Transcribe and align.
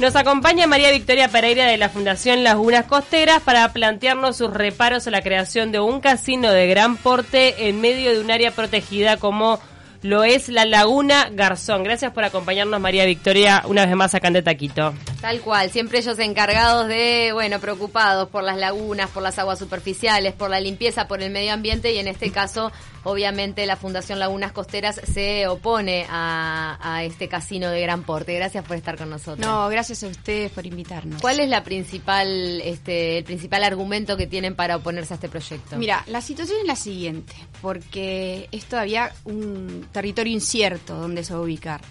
Nos 0.00 0.16
acompaña 0.16 0.66
María 0.66 0.90
Victoria 0.90 1.28
Pereira 1.28 1.66
de 1.66 1.76
la 1.76 1.90
Fundación 1.90 2.42
Lagunas 2.42 2.86
Costeras 2.86 3.42
para 3.42 3.70
plantearnos 3.70 4.34
sus 4.34 4.50
reparos 4.50 5.06
a 5.06 5.10
la 5.10 5.20
creación 5.20 5.72
de 5.72 5.80
un 5.80 6.00
casino 6.00 6.50
de 6.50 6.66
gran 6.68 6.96
porte 6.96 7.68
en 7.68 7.82
medio 7.82 8.10
de 8.10 8.20
un 8.20 8.30
área 8.30 8.50
protegida 8.50 9.18
como 9.18 9.60
lo 10.00 10.24
es 10.24 10.48
la 10.48 10.64
Laguna 10.64 11.28
Garzón. 11.30 11.84
Gracias 11.84 12.12
por 12.12 12.24
acompañarnos, 12.24 12.80
María 12.80 13.04
Victoria, 13.04 13.62
una 13.66 13.84
vez 13.84 13.94
más 13.94 14.14
acá 14.14 14.28
en 14.28 14.32
De 14.32 14.42
Taquito. 14.42 14.94
Tal 15.20 15.42
cual, 15.42 15.70
siempre 15.70 15.98
ellos 15.98 16.18
encargados 16.18 16.88
de, 16.88 17.30
bueno, 17.34 17.60
preocupados 17.60 18.30
por 18.30 18.42
las 18.42 18.56
lagunas, 18.56 19.10
por 19.10 19.22
las 19.22 19.38
aguas 19.38 19.58
superficiales, 19.58 20.32
por 20.32 20.48
la 20.48 20.60
limpieza, 20.60 21.06
por 21.06 21.20
el 21.20 21.30
medio 21.30 21.52
ambiente 21.52 21.92
y 21.92 21.98
en 21.98 22.08
este 22.08 22.30
caso, 22.30 22.72
obviamente, 23.04 23.66
la 23.66 23.76
Fundación 23.76 24.18
Lagunas 24.18 24.52
Costeras 24.52 24.98
se 25.12 25.46
opone 25.46 26.06
a, 26.08 27.02
este 27.04 27.28
casino 27.28 27.70
de 27.70 27.82
gran 27.82 28.02
porte. 28.02 28.34
Gracias 28.34 28.64
por 28.64 28.76
estar 28.76 28.96
con 28.96 29.10
nosotros. 29.10 29.46
No, 29.46 29.68
gracias 29.68 30.02
a 30.04 30.06
ustedes 30.06 30.50
por 30.52 30.64
invitarnos. 30.64 31.20
¿Cuál 31.20 31.40
es 31.40 31.48
la 31.48 31.64
principal, 31.64 32.60
este, 32.62 33.18
el 33.18 33.24
principal 33.24 33.62
argumento 33.64 34.16
que 34.16 34.26
tienen 34.26 34.54
para 34.54 34.76
oponerse 34.76 35.12
a 35.14 35.16
este 35.16 35.28
proyecto? 35.28 35.76
Mira, 35.76 36.02
la 36.06 36.22
situación 36.22 36.60
es 36.62 36.66
la 36.66 36.76
siguiente, 36.76 37.34
porque 37.60 38.48
es 38.52 38.64
todavía 38.64 39.12
un 39.24 39.86
territorio 39.92 40.32
incierto 40.32 40.94
donde 40.94 41.24
se 41.24 41.34
va 41.34 41.40
a 41.40 41.42
ubicar. 41.42 41.82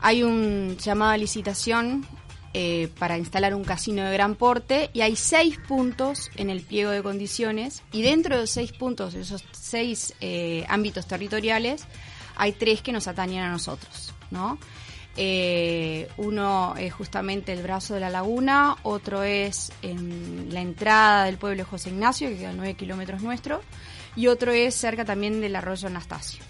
Hay 0.00 0.22
un 0.22 0.76
llamado 0.78 1.12
a 1.12 1.16
licitación 1.16 2.06
eh, 2.54 2.90
para 2.98 3.16
instalar 3.16 3.54
un 3.54 3.64
casino 3.64 4.04
de 4.04 4.12
gran 4.12 4.34
porte 4.34 4.90
y 4.92 5.00
hay 5.00 5.16
seis 5.16 5.56
puntos 5.56 6.30
en 6.36 6.50
el 6.50 6.60
pliego 6.60 6.90
de 6.90 7.02
condiciones 7.02 7.82
y 7.92 8.02
dentro 8.02 8.34
de 8.34 8.42
los 8.42 8.50
seis 8.50 8.72
puntos, 8.72 9.14
de 9.14 9.22
esos 9.22 9.42
seis 9.52 10.12
eh, 10.20 10.66
ámbitos 10.68 11.06
territoriales, 11.06 11.86
hay 12.36 12.52
tres 12.52 12.82
que 12.82 12.92
nos 12.92 13.08
atañen 13.08 13.42
a 13.42 13.50
nosotros, 13.50 14.12
¿no? 14.30 14.58
Eh, 15.16 16.08
uno 16.18 16.74
es 16.76 16.92
justamente 16.92 17.54
el 17.54 17.62
brazo 17.62 17.94
de 17.94 18.00
la 18.00 18.10
laguna, 18.10 18.76
otro 18.82 19.22
es 19.22 19.72
en 19.80 20.52
la 20.52 20.60
entrada 20.60 21.24
del 21.24 21.38
pueblo 21.38 21.56
de 21.56 21.64
José 21.64 21.88
Ignacio, 21.88 22.28
que 22.28 22.36
queda 22.36 22.50
a 22.50 22.54
9 22.54 22.74
kilómetros 22.74 23.22
nuestro, 23.22 23.62
y 24.14 24.26
otro 24.26 24.52
es 24.52 24.74
cerca 24.74 25.06
también 25.06 25.40
del 25.40 25.56
arroyo 25.56 25.88
Anastasio. 25.88 26.42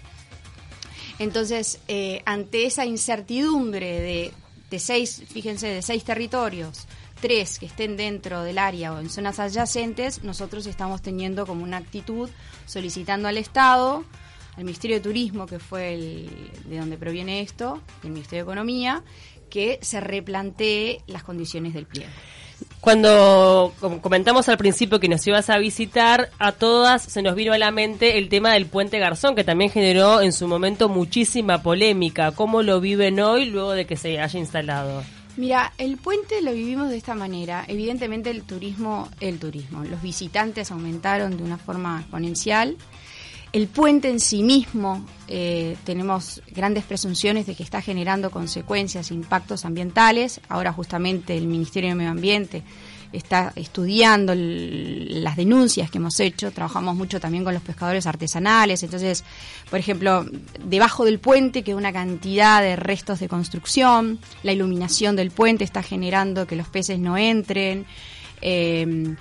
Entonces, 1.17 1.79
ante 2.25 2.65
esa 2.65 2.85
incertidumbre 2.85 3.99
de 4.01 4.33
de 4.73 4.79
seis, 4.79 5.21
fíjense, 5.29 5.67
de 5.67 5.83
seis 5.83 6.03
territorios, 6.03 6.87
tres 7.21 7.59
que 7.59 7.67
estén 7.67 7.95
dentro 7.95 8.41
del 8.41 8.57
área 8.57 8.91
o 8.91 8.99
en 8.99 9.07
zonas 9.07 9.37
adyacentes, 9.37 10.23
nosotros 10.23 10.65
estamos 10.65 11.03
teniendo 11.03 11.45
como 11.45 11.63
una 11.63 11.77
actitud 11.77 12.27
solicitando 12.65 13.27
al 13.27 13.37
Estado, 13.37 14.03
al 14.57 14.63
Ministerio 14.63 14.95
de 14.97 15.03
Turismo, 15.03 15.45
que 15.45 15.59
fue 15.59 15.93
el, 15.93 16.51
de 16.65 16.79
donde 16.79 16.97
proviene 16.97 17.41
esto, 17.41 17.83
el 18.03 18.09
Ministerio 18.09 18.45
de 18.45 18.51
Economía, 18.51 19.03
que 19.47 19.77
se 19.83 19.99
replantee 19.99 21.01
las 21.05 21.21
condiciones 21.21 21.75
del 21.75 21.85
pliego. 21.85 22.11
Cuando 22.83 23.73
comentamos 24.01 24.49
al 24.49 24.57
principio 24.57 24.99
que 24.99 25.07
nos 25.07 25.25
ibas 25.25 25.49
a 25.49 25.57
visitar, 25.57 26.31
a 26.37 26.51
todas 26.51 27.01
se 27.01 27.21
nos 27.21 27.33
vino 27.33 27.53
a 27.53 27.57
la 27.57 27.71
mente 27.71 28.17
el 28.17 28.27
tema 28.27 28.51
del 28.51 28.65
puente 28.65 28.99
Garzón, 28.99 29.35
que 29.35 29.45
también 29.45 29.71
generó 29.71 30.19
en 30.19 30.33
su 30.33 30.49
momento 30.49 30.89
muchísima 30.89 31.63
polémica. 31.63 32.33
¿Cómo 32.33 32.61
lo 32.61 32.81
viven 32.81 33.21
hoy 33.21 33.45
luego 33.45 33.71
de 33.71 33.85
que 33.85 33.95
se 33.95 34.19
haya 34.19 34.37
instalado? 34.37 35.01
Mira, 35.37 35.71
el 35.77 35.95
puente 35.95 36.41
lo 36.41 36.51
vivimos 36.51 36.89
de 36.89 36.97
esta 36.97 37.15
manera. 37.15 37.63
Evidentemente 37.69 38.29
el 38.31 38.43
turismo, 38.43 39.07
el 39.21 39.39
turismo, 39.39 39.85
los 39.85 40.01
visitantes 40.01 40.69
aumentaron 40.69 41.37
de 41.37 41.43
una 41.43 41.57
forma 41.57 42.01
exponencial. 42.01 42.75
El 43.53 43.67
puente 43.67 44.09
en 44.09 44.19
sí 44.19 44.41
mismo, 44.41 45.05
eh, 45.27 45.77
tenemos 45.83 46.41
grandes 46.55 46.85
presunciones 46.85 47.45
de 47.45 47.53
que 47.53 47.61
está 47.61 47.83
generando 47.83 48.31
consecuencias, 48.31 49.11
impactos 49.11 49.63
ambientales. 49.63 50.41
Ahora 50.49 50.73
justamente 50.73 51.37
el 51.37 51.45
Ministerio 51.45 51.91
de 51.91 51.95
Medio 51.95 52.09
Ambiente 52.09 52.63
está 53.11 53.53
estudiando 53.55 54.33
las 54.35 55.35
denuncias 55.35 55.91
que 55.91 55.99
hemos 55.99 56.19
hecho. 56.19 56.51
Trabajamos 56.51 56.95
mucho 56.95 57.19
también 57.19 57.43
con 57.43 57.53
los 57.53 57.61
pescadores 57.61 58.07
artesanales. 58.07 58.81
Entonces, 58.81 59.23
por 59.69 59.77
ejemplo, 59.77 60.25
debajo 60.65 61.05
del 61.05 61.19
puente 61.19 61.63
queda 61.63 61.75
una 61.75 61.93
cantidad 61.93 62.59
de 62.59 62.75
restos 62.75 63.19
de 63.19 63.27
construcción. 63.27 64.17
La 64.41 64.51
iluminación 64.51 65.15
del 65.15 65.29
puente 65.29 65.63
está 65.63 65.83
generando 65.83 66.47
que 66.47 66.55
los 66.55 66.69
peces 66.69 66.97
no 66.97 67.17
entren. 67.17 67.85
Eh, 68.41 69.15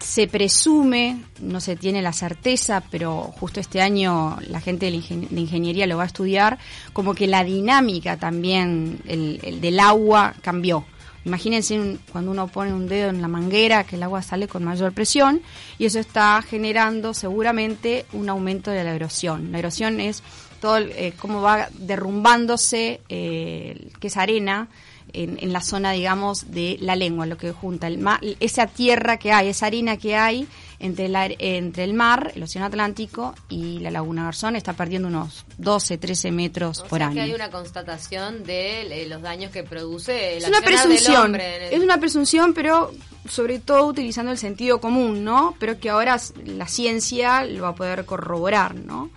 se 0.00 0.26
presume, 0.26 1.20
no 1.40 1.60
se 1.60 1.76
tiene 1.76 2.02
la 2.02 2.12
certeza, 2.12 2.82
pero 2.90 3.32
justo 3.38 3.60
este 3.60 3.80
año 3.80 4.38
la 4.48 4.60
gente 4.60 4.90
de, 4.90 4.96
ingeniería 4.96 5.86
lo 5.86 5.96
va 5.96 6.04
a 6.04 6.06
estudiar, 6.06 6.58
como 6.92 7.14
que 7.14 7.26
la 7.26 7.44
dinámica 7.44 8.16
también 8.16 9.00
el, 9.06 9.60
del 9.60 9.80
agua 9.80 10.34
cambió. 10.42 10.84
Imagínense 11.24 11.98
cuando 12.12 12.30
uno 12.30 12.48
pone 12.48 12.72
un 12.72 12.88
dedo 12.88 13.10
en 13.10 13.20
la 13.20 13.28
manguera 13.28 13.84
que 13.84 13.96
el 13.96 14.02
agua 14.02 14.22
sale 14.22 14.48
con 14.48 14.64
mayor 14.64 14.92
presión 14.92 15.42
y 15.78 15.84
eso 15.84 15.98
está 15.98 16.40
generando 16.40 17.12
seguramente 17.12 18.06
un 18.14 18.30
aumento 18.30 18.70
de 18.70 18.84
la 18.84 18.94
erosión. 18.94 19.52
La 19.52 19.58
erosión 19.58 20.00
es 20.00 20.22
todo 20.60 20.78
eh, 20.78 21.12
cómo 21.18 21.42
va 21.42 21.68
derrumbándose, 21.74 23.00
eh, 23.08 23.88
que 24.00 24.06
es 24.06 24.16
arena, 24.16 24.68
en, 25.12 25.52
la 25.52 25.60
zona, 25.60 25.92
digamos, 25.92 26.50
de 26.50 26.76
la 26.80 26.96
lengua, 26.96 27.26
lo 27.26 27.36
que 27.36 27.52
junta 27.52 27.86
el 27.86 27.98
mar, 27.98 28.20
esa 28.40 28.66
tierra 28.66 29.18
que 29.18 29.32
hay, 29.32 29.48
esa 29.48 29.66
harina 29.66 29.96
que 29.96 30.16
hay 30.16 30.46
entre, 30.78 31.08
la, 31.08 31.26
entre 31.26 31.84
el 31.84 31.94
mar, 31.94 32.32
el 32.34 32.42
Océano 32.42 32.66
Atlántico 32.66 33.34
y 33.48 33.78
la 33.80 33.90
Laguna 33.90 34.24
Garzón, 34.24 34.56
está 34.56 34.72
perdiendo 34.72 35.08
unos 35.08 35.44
12, 35.58 35.98
13 35.98 36.32
metros 36.32 36.82
por 36.88 37.02
año. 37.02 37.14
que 37.14 37.20
hay 37.20 37.34
una 37.34 37.50
constatación 37.50 38.44
de 38.44 39.02
eh, 39.02 39.06
los 39.06 39.22
daños 39.22 39.50
que 39.52 39.62
produce 39.62 40.40
la 40.40 40.46
es 40.46 40.48
una 40.48 40.62
presunción, 40.62 41.36
Es 41.36 41.80
una 41.80 41.98
presunción, 41.98 42.54
pero 42.54 42.92
sobre 43.28 43.58
todo 43.58 43.86
utilizando 43.86 44.32
el 44.32 44.38
sentido 44.38 44.80
común, 44.80 45.24
¿no? 45.24 45.54
Pero 45.58 45.78
que 45.78 45.90
ahora 45.90 46.18
la 46.44 46.66
ciencia 46.66 47.44
lo 47.44 47.64
va 47.64 47.68
a 47.70 47.74
poder 47.74 48.04
corroborar, 48.04 48.74
¿no? 48.74 49.10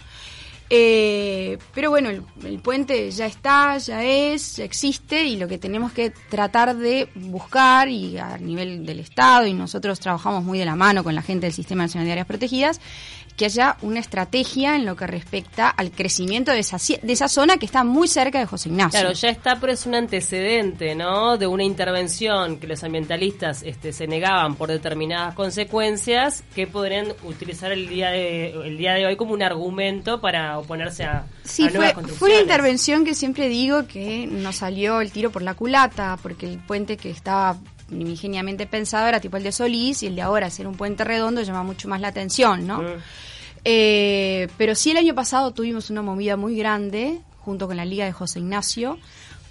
Eh, 0.75 1.59
pero 1.75 1.91
bueno, 1.91 2.09
el, 2.09 2.59
puente 2.59 3.11
ya 3.11 3.27
está, 3.27 3.77
ya 3.77 4.03
es, 4.03 4.55
ya 4.55 4.63
existe 4.63 5.23
y 5.23 5.37
lo 5.37 5.47
que 5.47 5.59
tenemos 5.59 5.91
que 5.91 6.09
tratar 6.09 6.75
de 6.75 7.09
buscar 7.13 7.89
y 7.89 8.17
a 8.17 8.39
nivel 8.39 8.83
del 8.83 8.99
Estado 8.99 9.45
y 9.45 9.53
nosotros 9.53 9.99
trabajamos 9.99 10.43
muy 10.43 10.57
de 10.57 10.65
la 10.65 10.75
mano 10.75 11.03
con 11.03 11.13
la 11.13 11.21
gente 11.21 11.45
del 11.45 11.53
Sistema 11.53 11.83
Nacional 11.83 12.07
de 12.07 12.13
Áreas 12.13 12.25
Protegidas 12.25 12.81
que 13.35 13.45
haya 13.45 13.77
una 13.81 13.99
estrategia 13.99 14.75
en 14.75 14.85
lo 14.85 14.95
que 14.95 15.07
respecta 15.07 15.69
al 15.69 15.91
crecimiento 15.91 16.51
de 16.51 16.59
esa, 16.59 16.77
de 16.77 17.13
esa 17.13 17.27
zona 17.27 17.57
que 17.57 17.65
está 17.65 17.83
muy 17.83 18.07
cerca 18.07 18.39
de 18.39 18.45
José 18.45 18.69
Ignacio. 18.69 18.99
Claro, 18.99 19.13
ya 19.13 19.29
está, 19.29 19.59
pero 19.59 19.73
es 19.73 19.85
un 19.85 19.95
antecedente, 19.95 20.95
¿no? 20.95 21.37
De 21.37 21.47
una 21.47 21.63
intervención 21.63 22.57
que 22.57 22.67
los 22.67 22.83
ambientalistas 22.83 23.63
este, 23.63 23.91
se 23.91 24.07
negaban 24.07 24.55
por 24.55 24.69
determinadas 24.69 25.33
consecuencias 25.35 26.43
que 26.55 26.67
podrían 26.67 27.07
utilizar 27.23 27.71
el 27.71 27.89
día 27.89 28.09
de, 28.11 28.51
el 28.51 28.77
día 28.77 28.93
de 28.93 29.05
hoy 29.05 29.15
como 29.15 29.33
un 29.33 29.41
argumento 29.41 30.21
para 30.21 30.59
oponerse 30.59 31.03
a, 31.03 31.25
sí, 31.43 31.69
fue, 31.69 31.93
fue 31.93 32.29
una 32.29 32.41
intervención 32.41 33.03
que 33.03 33.15
siempre 33.15 33.49
digo 33.49 33.87
que 33.87 34.27
nos 34.27 34.57
salió 34.57 35.01
el 35.01 35.11
tiro 35.11 35.31
por 35.31 35.41
la 35.41 35.55
culata, 35.55 36.17
porque 36.21 36.45
el 36.45 36.59
puente 36.59 36.97
que 36.97 37.09
estaba 37.09 37.57
ingeniamente 38.01 38.65
pensado 38.65 39.07
era 39.07 39.19
tipo 39.19 39.37
el 39.37 39.43
de 39.43 39.51
Solís 39.51 40.03
y 40.03 40.07
el 40.07 40.15
de 40.15 40.21
ahora, 40.21 40.49
ser 40.49 40.67
un 40.67 40.75
puente 40.75 41.03
redondo, 41.03 41.41
llama 41.41 41.63
mucho 41.63 41.87
más 41.87 42.01
la 42.01 42.09
atención, 42.09 42.67
¿no? 42.67 42.81
Eh, 43.65 44.47
pero 44.57 44.75
sí 44.75 44.91
el 44.91 44.97
año 44.97 45.15
pasado 45.15 45.51
tuvimos 45.51 45.89
una 45.89 46.01
movida 46.01 46.35
muy 46.35 46.55
grande 46.57 47.19
junto 47.39 47.67
con 47.67 47.77
la 47.77 47.85
Liga 47.85 48.05
de 48.05 48.11
José 48.11 48.39
Ignacio 48.39 48.97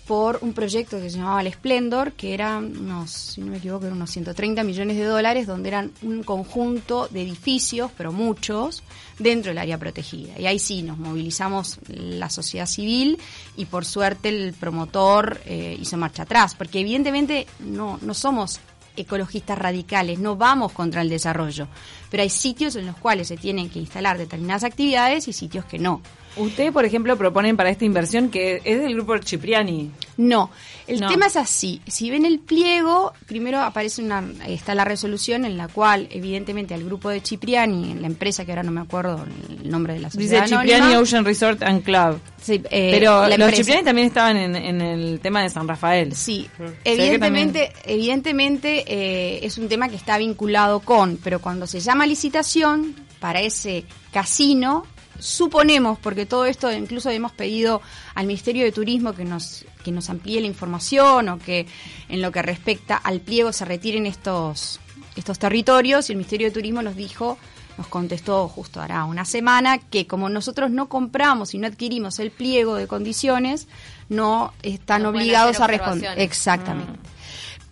por 0.06 0.38
un 0.42 0.52
proyecto 0.52 1.00
que 1.00 1.10
se 1.10 1.18
llamaba 1.18 1.40
el 1.42 1.52
Splendor, 1.52 2.12
que 2.12 2.34
eran 2.34 2.76
unos, 2.76 3.10
si 3.10 3.40
no 3.40 3.48
me 3.48 3.58
equivoco, 3.58 3.86
unos 3.86 4.10
130 4.10 4.64
millones 4.64 4.96
de 4.96 5.04
dólares, 5.04 5.46
donde 5.46 5.68
eran 5.68 5.92
un 6.02 6.22
conjunto 6.24 7.08
de 7.08 7.22
edificios, 7.22 7.90
pero 7.96 8.12
muchos, 8.12 8.82
dentro 9.18 9.50
del 9.50 9.58
área 9.58 9.78
protegida. 9.78 10.38
Y 10.38 10.46
ahí 10.46 10.58
sí 10.58 10.82
nos 10.82 10.98
movilizamos 10.98 11.78
la 11.88 12.30
sociedad 12.30 12.66
civil 12.66 13.18
y 13.56 13.66
por 13.66 13.84
suerte 13.84 14.28
el 14.28 14.54
promotor 14.54 15.40
eh, 15.46 15.76
hizo 15.80 15.96
marcha 15.96 16.24
atrás, 16.24 16.54
porque 16.56 16.80
evidentemente 16.80 17.46
no, 17.60 17.98
no 18.02 18.14
somos 18.14 18.60
ecologistas 18.96 19.58
radicales, 19.58 20.18
no 20.18 20.36
vamos 20.36 20.72
contra 20.72 21.02
el 21.02 21.08
desarrollo, 21.08 21.68
pero 22.10 22.22
hay 22.22 22.30
sitios 22.30 22.76
en 22.76 22.86
los 22.86 22.96
cuales 22.96 23.28
se 23.28 23.36
tienen 23.36 23.70
que 23.70 23.78
instalar 23.78 24.18
determinadas 24.18 24.64
actividades 24.64 25.28
y 25.28 25.32
sitios 25.32 25.64
que 25.64 25.78
no. 25.78 26.02
Ustedes, 26.36 26.72
por 26.72 26.84
ejemplo, 26.84 27.16
proponen 27.16 27.56
para 27.56 27.70
esta 27.70 27.84
inversión 27.84 28.30
que 28.30 28.60
es 28.64 28.80
del 28.80 28.94
grupo 28.94 29.18
Cipriani. 29.18 29.90
No, 30.16 30.50
el 30.86 31.00
tema 31.00 31.26
es 31.26 31.36
así. 31.36 31.80
Si 31.86 32.10
ven 32.10 32.24
el 32.24 32.38
pliego, 32.38 33.12
primero 33.26 33.60
aparece 33.60 34.02
una, 34.02 34.24
está 34.46 34.74
la 34.74 34.84
resolución 34.84 35.44
en 35.44 35.56
la 35.56 35.68
cual, 35.68 36.08
evidentemente, 36.10 36.74
al 36.74 36.84
grupo 36.84 37.10
de 37.10 37.20
Cipriani, 37.20 37.94
la 37.94 38.06
empresa 38.06 38.44
que 38.44 38.52
ahora 38.52 38.62
no 38.62 38.72
me 38.72 38.80
acuerdo 38.80 39.24
el 39.62 39.70
nombre 39.70 39.94
de 39.94 40.00
la 40.00 40.10
sociedad 40.10 40.44
Dice 40.44 40.56
Cipriani 40.56 40.96
Ocean 40.96 41.24
Resort 41.24 41.62
and 41.62 41.82
Club. 41.82 42.18
Sí, 42.40 42.62
eh, 42.70 42.90
Pero 42.92 43.28
los 43.28 43.54
Cipriani 43.54 43.84
también 43.84 44.06
estaban 44.08 44.36
en, 44.36 44.80
el 44.80 45.20
tema 45.20 45.42
de 45.42 45.50
San 45.50 45.68
Rafael. 45.68 46.14
Sí, 46.14 46.48
evidentemente, 46.84 47.72
evidentemente 47.84 48.84
eh, 48.86 49.40
es 49.44 49.58
un 49.58 49.68
tema 49.68 49.88
que 49.88 49.96
está 49.96 50.18
vinculado 50.18 50.80
con, 50.80 51.18
pero 51.22 51.40
cuando 51.40 51.66
se 51.66 51.80
llama 51.80 52.06
licitación 52.06 52.94
para 53.20 53.40
ese 53.40 53.84
casino 54.12 54.84
suponemos, 55.22 55.98
porque 55.98 56.26
todo 56.26 56.44
esto 56.46 56.70
incluso 56.72 57.08
hemos 57.10 57.32
pedido 57.32 57.80
al 58.14 58.26
Ministerio 58.26 58.64
de 58.64 58.72
Turismo 58.72 59.14
que 59.14 59.24
nos, 59.24 59.64
que 59.84 59.92
nos 59.92 60.10
amplíe 60.10 60.40
la 60.40 60.46
información 60.46 61.28
o 61.28 61.38
que 61.38 61.66
en 62.08 62.20
lo 62.20 62.32
que 62.32 62.42
respecta 62.42 62.96
al 62.96 63.20
pliego 63.20 63.52
se 63.52 63.64
retiren 63.64 64.06
estos, 64.06 64.80
estos 65.16 65.38
territorios 65.38 66.08
y 66.08 66.12
el 66.12 66.18
Ministerio 66.18 66.48
de 66.48 66.52
Turismo 66.52 66.82
nos 66.82 66.96
dijo 66.96 67.38
nos 67.78 67.86
contestó 67.86 68.48
justo 68.48 68.82
hará 68.82 69.04
una 69.04 69.24
semana 69.24 69.78
que 69.78 70.06
como 70.06 70.28
nosotros 70.28 70.70
no 70.70 70.90
compramos 70.90 71.54
y 71.54 71.58
no 71.58 71.66
adquirimos 71.66 72.18
el 72.18 72.30
pliego 72.30 72.74
de 72.74 72.86
condiciones, 72.86 73.66
no 74.10 74.52
están 74.62 75.06
obligados 75.06 75.58
a 75.58 75.66
responder. 75.66 76.18
Exactamente. 76.18 76.92
Mm 76.92 77.11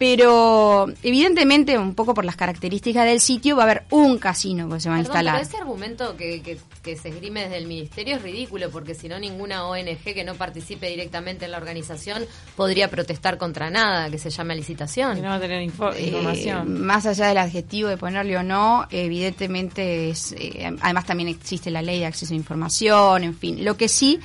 pero 0.00 0.86
evidentemente 1.02 1.76
un 1.76 1.94
poco 1.94 2.14
por 2.14 2.24
las 2.24 2.34
características 2.34 3.04
del 3.04 3.20
sitio 3.20 3.54
va 3.54 3.64
a 3.64 3.66
haber 3.66 3.82
un 3.90 4.16
casino 4.16 4.66
que 4.70 4.80
se 4.80 4.88
va 4.88 4.94
a 4.94 5.00
instalar. 5.00 5.34
Pero 5.34 5.46
ese 5.46 5.58
argumento 5.58 6.16
que, 6.16 6.40
que, 6.82 6.96
se 6.96 7.10
esgrime 7.10 7.42
desde 7.42 7.58
el 7.58 7.66
ministerio 7.66 8.16
es 8.16 8.22
ridículo 8.22 8.70
porque 8.70 8.94
si 8.94 9.10
no 9.10 9.18
ninguna 9.18 9.66
ONG 9.66 10.02
que 10.02 10.24
no 10.24 10.36
participe 10.36 10.88
directamente 10.88 11.44
en 11.44 11.50
la 11.50 11.58
organización 11.58 12.24
podría 12.56 12.88
protestar 12.88 13.36
contra 13.36 13.68
nada 13.68 14.08
que 14.08 14.16
se 14.16 14.30
llame 14.30 14.56
licitación. 14.56 15.18
Y 15.18 15.20
no 15.20 15.28
va 15.28 15.34
a 15.34 15.40
tener 15.40 15.60
eh, 15.60 15.64
información. 15.64 16.80
más 16.80 17.04
allá 17.04 17.26
del 17.26 17.36
adjetivo 17.36 17.90
de 17.90 17.98
ponerle 17.98 18.38
o 18.38 18.42
no, 18.42 18.86
evidentemente 18.90 20.08
es, 20.08 20.32
eh, 20.32 20.74
además 20.80 21.04
también 21.04 21.28
existe 21.28 21.70
la 21.70 21.82
ley 21.82 21.98
de 21.98 22.06
acceso 22.06 22.32
a 22.32 22.36
información, 22.38 23.22
en 23.22 23.36
fin. 23.36 23.66
Lo 23.66 23.76
que 23.76 23.90
sí 23.90 24.18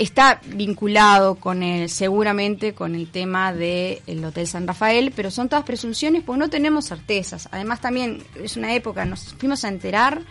está 0.00 0.40
vinculado 0.46 1.34
con 1.34 1.62
el, 1.62 1.90
seguramente 1.90 2.72
con 2.72 2.94
el 2.94 3.10
tema 3.10 3.52
del 3.52 4.24
Hotel 4.24 4.46
San 4.46 4.66
Rafael, 4.66 5.12
pero 5.14 5.30
son 5.30 5.50
todas 5.50 5.64
presunciones 5.64 6.22
porque 6.22 6.38
no 6.38 6.48
tenemos 6.48 6.86
certezas. 6.86 7.48
Además 7.52 7.82
también 7.82 8.22
es 8.42 8.56
una 8.56 8.74
época, 8.74 9.04
nos 9.04 9.34
fuimos 9.34 9.62
a 9.62 9.68
enterar, 9.68 10.22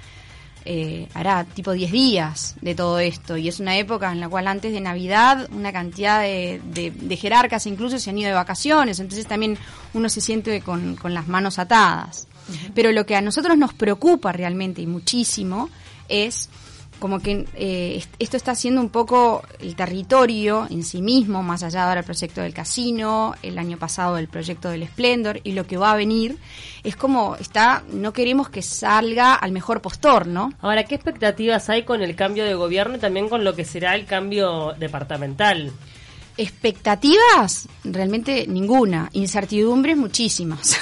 eh, 0.65 1.07
hará 1.13 1.43
tipo 1.43 1.71
10 1.71 1.91
días 1.91 2.55
de 2.61 2.73
todo 2.73 2.97
esto, 2.97 3.37
y 3.37 3.47
es 3.47 3.59
una 3.59 3.77
época 3.77 4.11
en 4.11 4.19
la 4.19 4.27
cual 4.27 4.47
antes 4.47 4.73
de 4.73 4.81
Navidad 4.81 5.47
una 5.51 5.71
cantidad 5.71 6.21
de, 6.21 7.17
jerarcas 7.21 7.67
incluso 7.67 7.99
se 7.99 8.09
han 8.09 8.17
ido 8.17 8.29
de 8.29 8.33
vacaciones, 8.33 8.99
entonces 8.99 9.27
también 9.27 9.55
uno 9.93 10.09
se 10.09 10.19
siente 10.19 10.61
con, 10.61 10.97
las 11.03 11.27
manos 11.27 11.59
atadas. 11.59 12.27
Pero 12.73 12.91
lo 12.91 13.05
que 13.05 13.15
a 13.15 13.21
nosotros 13.21 13.55
nos 13.55 13.75
preocupa 13.75 14.31
realmente 14.31 14.81
y 14.81 14.87
muchísimo 14.87 15.69
es 16.07 16.49
como 16.99 17.19
que 17.19 17.47
eh, 17.55 18.03
esto 18.19 18.37
está 18.37 18.51
haciendo 18.51 18.81
un 18.81 18.89
poco 18.89 19.43
el 19.59 19.75
territorio 19.75 20.67
en 20.69 20.83
sí 20.83 21.01
mismo, 21.01 21.41
más 21.41 21.63
allá 21.63 21.81
de 21.81 21.87
ahora 21.87 21.99
el 22.01 22.05
proyecto 22.05 22.41
del 22.41 22.53
casino, 22.53 23.35
el 23.41 23.57
año 23.57 23.77
pasado 23.77 24.17
el 24.17 24.27
proyecto 24.27 24.69
del 24.69 24.85
Splendor 24.87 25.41
y 25.43 25.53
lo 25.53 25.65
que 25.65 25.77
va 25.77 25.91
a 25.91 25.95
venir, 25.95 26.37
es 26.83 26.95
como 26.95 27.35
está, 27.37 27.83
no 27.91 28.13
queremos 28.13 28.49
que 28.49 28.61
salga 28.61 29.33
al 29.33 29.51
mejor 29.51 29.81
postor, 29.81 30.27
¿no? 30.27 30.53
Ahora, 30.61 30.83
¿qué 30.83 30.95
expectativas 30.95 31.69
hay 31.69 31.83
con 31.83 32.01
el 32.01 32.15
cambio 32.15 32.45
de 32.45 32.53
gobierno 32.53 32.97
y 32.97 32.99
también 32.99 33.29
con 33.29 33.43
lo 33.43 33.55
que 33.55 33.65
será 33.65 33.95
el 33.95 34.05
cambio 34.05 34.73
departamental? 34.77 35.71
Expectativas, 36.37 37.67
realmente 37.83 38.45
ninguna, 38.47 39.09
incertidumbres 39.13 39.97
muchísimas. 39.97 40.77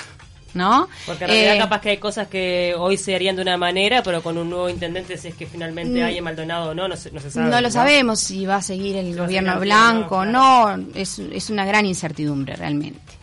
¿No? 0.58 0.90
Porque 1.06 1.24
en 1.26 1.30
realidad 1.30 1.56
eh, 1.56 1.60
capaz 1.60 1.82
que 1.82 1.90
hay 1.92 1.98
cosas 1.98 2.28
que 2.28 2.76
hoy 2.78 2.98
se 2.98 3.16
harían 3.16 3.36
de 3.36 3.44
una 3.44 3.58
manera, 3.58 4.04
pero 4.04 4.22
con 4.22 4.38
un 4.38 4.50
nuevo 4.50 4.70
intendente, 4.70 5.18
si 5.18 5.30
es 5.30 5.36
que 5.36 5.46
finalmente 5.46 6.04
hay 6.04 6.18
en 6.18 6.24
Maldonado 6.24 6.72
o 6.72 6.74
no, 6.74 6.88
no 6.88 6.98
se, 6.98 7.10
sabe. 7.10 7.50
No 7.50 7.62
lo 7.62 7.72
sabemos 7.72 8.20
si 8.20 8.46
va 8.46 8.58
a 8.58 8.62
seguir 8.62 8.98
el 8.98 9.16
gobierno 9.16 9.60
blanco 9.60 10.18
o 10.18 10.26
no, 10.26 10.76
es, 10.94 11.20
es 11.20 11.50
una 11.50 11.66
gran 11.66 11.86
incertidumbre 11.86 12.56
realmente. 12.56 13.18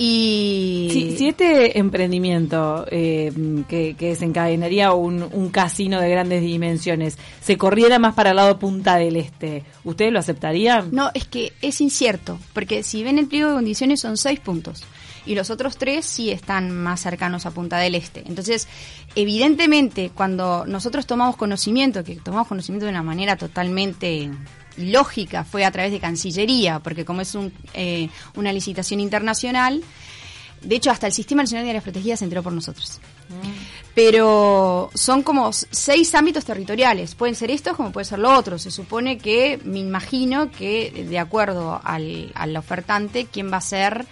Y 0.00 0.88
si, 0.92 1.26
este 1.26 1.76
emprendimiento 1.76 2.86
eh, 2.88 3.32
que, 3.68 3.96
que, 3.96 4.10
desencadenaría 4.10 4.92
un, 4.92 5.28
un, 5.32 5.50
casino 5.50 6.00
de 6.00 6.08
grandes 6.08 6.40
dimensiones 6.40 7.18
se 7.42 7.58
corriera 7.58 7.98
más 7.98 8.14
para 8.14 8.30
el 8.30 8.36
lado 8.36 8.60
Punta 8.60 8.96
del 8.96 9.16
Este, 9.16 9.64
¿ustedes 9.82 10.12
lo 10.12 10.20
aceptarían? 10.20 10.90
No, 10.92 11.10
es 11.14 11.26
que 11.26 11.52
es 11.62 11.80
incierto, 11.80 12.38
porque 12.52 12.84
si 12.84 13.02
ven 13.02 13.18
el 13.18 13.26
pliego 13.26 13.48
de 13.48 13.54
condiciones 13.56 14.00
son 14.00 14.16
seis 14.16 14.38
puntos 14.38 14.84
y 15.26 15.34
los 15.34 15.50
otros 15.50 15.76
tres 15.76 16.06
sí 16.06 16.30
están 16.30 16.70
más 16.70 17.00
cercanos 17.00 17.46
a 17.46 17.50
Punta 17.50 17.78
del 17.78 17.94
Este. 17.94 18.22
Entonces, 18.26 18.68
evidentemente, 19.14 20.10
cuando 20.14 20.64
nosotros 20.66 21.06
tomamos 21.06 21.36
conocimiento, 21.36 22.04
que 22.04 22.16
tomamos 22.16 22.48
conocimiento 22.48 22.86
de 22.86 22.90
una 22.90 23.02
manera 23.02 23.36
totalmente 23.36 24.30
lógica, 24.76 25.44
fue 25.44 25.64
a 25.64 25.70
través 25.70 25.92
de 25.92 26.00
Cancillería, 26.00 26.80
porque 26.80 27.04
como 27.04 27.20
es 27.20 27.34
un, 27.34 27.52
eh, 27.74 28.08
una 28.34 28.52
licitación 28.52 29.00
internacional, 29.00 29.82
de 30.62 30.74
hecho, 30.74 30.90
hasta 30.90 31.06
el 31.06 31.12
Sistema 31.12 31.42
Nacional 31.42 31.64
de 31.64 31.70
Áreas 31.70 31.84
Protegidas 31.84 32.18
se 32.18 32.24
enteró 32.24 32.42
por 32.42 32.52
nosotros. 32.52 33.00
Pero 33.94 34.90
son 34.94 35.22
como 35.22 35.52
seis 35.52 36.14
ámbitos 36.14 36.44
territoriales. 36.44 37.14
Pueden 37.14 37.34
ser 37.34 37.50
estos 37.50 37.76
como 37.76 37.92
puede 37.92 38.04
ser 38.04 38.18
lo 38.18 38.36
otro. 38.36 38.58
Se 38.58 38.70
supone 38.70 39.18
que, 39.18 39.60
me 39.64 39.78
imagino 39.78 40.50
que 40.50 41.06
de 41.08 41.18
acuerdo 41.18 41.80
al, 41.84 42.32
al 42.34 42.56
ofertante, 42.56 43.28
quién 43.30 43.52
va 43.52 43.58
a 43.58 43.62
ser 43.62 44.06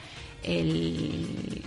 el, 0.47 1.63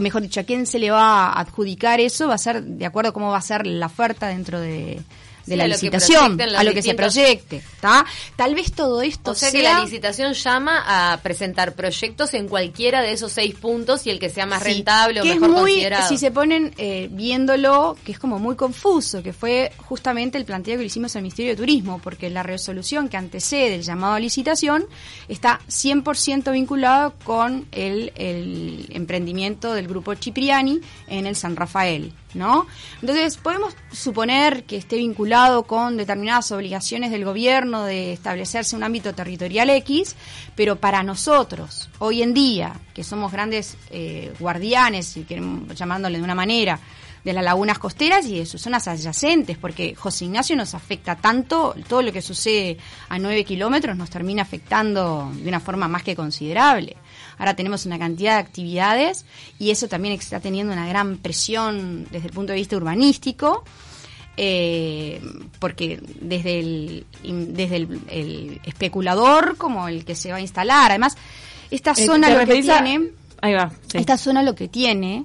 mejor 0.00 0.22
dicho, 0.22 0.40
a 0.40 0.44
quién 0.44 0.66
se 0.66 0.78
le 0.78 0.90
va 0.90 1.26
a 1.26 1.40
adjudicar 1.40 2.00
eso 2.00 2.28
va 2.28 2.34
a 2.34 2.38
ser 2.38 2.62
de 2.62 2.86
acuerdo 2.86 3.10
a 3.10 3.12
cómo 3.12 3.30
va 3.30 3.38
a 3.38 3.42
ser 3.42 3.66
la 3.66 3.86
oferta 3.86 4.28
dentro 4.28 4.60
de, 4.60 5.00
de 5.48 5.56
la 5.56 5.66
licitación, 5.66 6.40
a 6.40 6.62
lo 6.62 6.72
que 6.72 6.82
se 6.82 6.94
proyecte. 6.94 7.56
¿está? 7.56 8.04
Tal 8.36 8.54
vez 8.54 8.72
todo 8.72 9.02
esto 9.02 9.32
o 9.32 9.34
sea, 9.34 9.52
que 9.52 9.62
la 9.62 9.80
licitación 9.80 10.32
llama 10.32 10.84
a 10.86 11.18
presentar 11.18 11.74
proyectos 11.74 12.34
en 12.34 12.48
cualquiera 12.48 13.02
de 13.02 13.12
esos 13.12 13.32
seis 13.32 13.54
puntos 13.54 14.06
y 14.06 14.10
el 14.10 14.18
que 14.18 14.28
sea 14.28 14.46
más 14.46 14.62
rentable 14.62 15.20
o 15.20 15.24
mejor 15.24 15.54
considerado. 15.54 16.08
Si 16.08 16.18
se 16.18 16.30
ponen 16.30 16.74
eh, 16.76 17.08
viéndolo, 17.10 17.96
que 18.04 18.12
es 18.12 18.18
como 18.18 18.38
muy 18.38 18.56
confuso, 18.56 19.22
que 19.22 19.32
fue 19.32 19.72
justamente 19.76 20.38
el 20.38 20.44
planteo 20.44 20.76
que 20.76 20.82
le 20.82 20.86
hicimos 20.86 21.14
al 21.16 21.22
Ministerio 21.22 21.52
de 21.52 21.56
Turismo, 21.56 22.00
porque 22.02 22.30
la 22.30 22.42
resolución 22.42 23.08
que 23.08 23.16
antecede 23.16 23.76
el 23.76 23.82
llamado 23.82 24.14
a 24.14 24.20
licitación 24.20 24.86
está 25.28 25.60
100% 25.68 26.52
vinculado 26.52 27.14
con 27.24 27.66
el, 27.72 28.12
el 28.16 28.86
emprendimiento 28.90 29.74
del 29.74 29.88
grupo 29.88 30.14
Cipriani 30.14 30.80
en 31.06 31.26
el 31.26 31.36
San 31.36 31.56
Rafael. 31.56 32.12
¿No? 32.34 32.66
Entonces, 33.00 33.36
podemos 33.36 33.74
suponer 33.92 34.64
que 34.64 34.76
esté 34.76 34.96
vinculado 34.96 35.62
con 35.64 35.96
determinadas 35.96 36.52
obligaciones 36.52 37.10
del 37.10 37.24
gobierno 37.24 37.84
de 37.84 38.12
establecerse 38.12 38.76
un 38.76 38.82
ámbito 38.82 39.14
territorial 39.14 39.70
X, 39.70 40.14
pero 40.54 40.76
para 40.76 41.02
nosotros, 41.02 41.88
hoy 41.98 42.22
en 42.22 42.34
día, 42.34 42.74
que 42.94 43.04
somos 43.04 43.32
grandes 43.32 43.76
eh, 43.90 44.32
guardianes, 44.38 45.06
si 45.06 45.24
queremos 45.24 45.74
llamándole 45.74 46.18
de 46.18 46.24
una 46.24 46.34
manera, 46.34 46.78
de 47.24 47.32
las 47.32 47.44
lagunas 47.44 47.78
costeras 47.78 48.26
y 48.26 48.38
de 48.38 48.46
sus 48.46 48.62
zonas 48.62 48.88
adyacentes, 48.88 49.58
porque 49.58 49.94
José 49.94 50.26
Ignacio 50.26 50.56
nos 50.56 50.74
afecta 50.74 51.16
tanto, 51.16 51.74
todo 51.88 52.02
lo 52.02 52.12
que 52.12 52.22
sucede 52.22 52.78
a 53.08 53.18
nueve 53.18 53.44
kilómetros 53.44 53.96
nos 53.96 54.08
termina 54.08 54.42
afectando 54.42 55.30
de 55.34 55.48
una 55.48 55.60
forma 55.60 55.88
más 55.88 56.02
que 56.02 56.16
considerable. 56.16 56.96
Ahora 57.38 57.54
tenemos 57.54 57.86
una 57.86 57.98
cantidad 57.98 58.34
de 58.34 58.40
actividades 58.40 59.24
y 59.58 59.70
eso 59.70 59.88
también 59.88 60.14
está 60.14 60.40
teniendo 60.40 60.72
una 60.72 60.88
gran 60.88 61.18
presión 61.18 62.06
desde 62.10 62.28
el 62.28 62.32
punto 62.32 62.52
de 62.52 62.58
vista 62.58 62.76
urbanístico. 62.76 63.64
Eh, 64.40 65.20
porque 65.58 66.00
desde 66.20 66.60
el 66.60 67.06
desde 67.24 67.74
el, 67.74 68.60
especulador 68.64 69.56
como 69.56 69.88
el 69.88 70.04
que 70.04 70.14
se 70.14 70.30
va 70.30 70.36
a 70.36 70.40
instalar 70.40 70.92
además 70.92 71.16
esta 71.72 71.90
eh, 71.90 72.06
zona 72.06 72.30
lo 72.30 72.46
que 72.46 72.62
tiene 72.62 73.10
ahí 73.40 73.54
va, 73.54 73.72
esta 73.92 74.16
zona 74.16 74.44
lo 74.44 74.54
que 74.54 74.68
tiene 74.68 75.24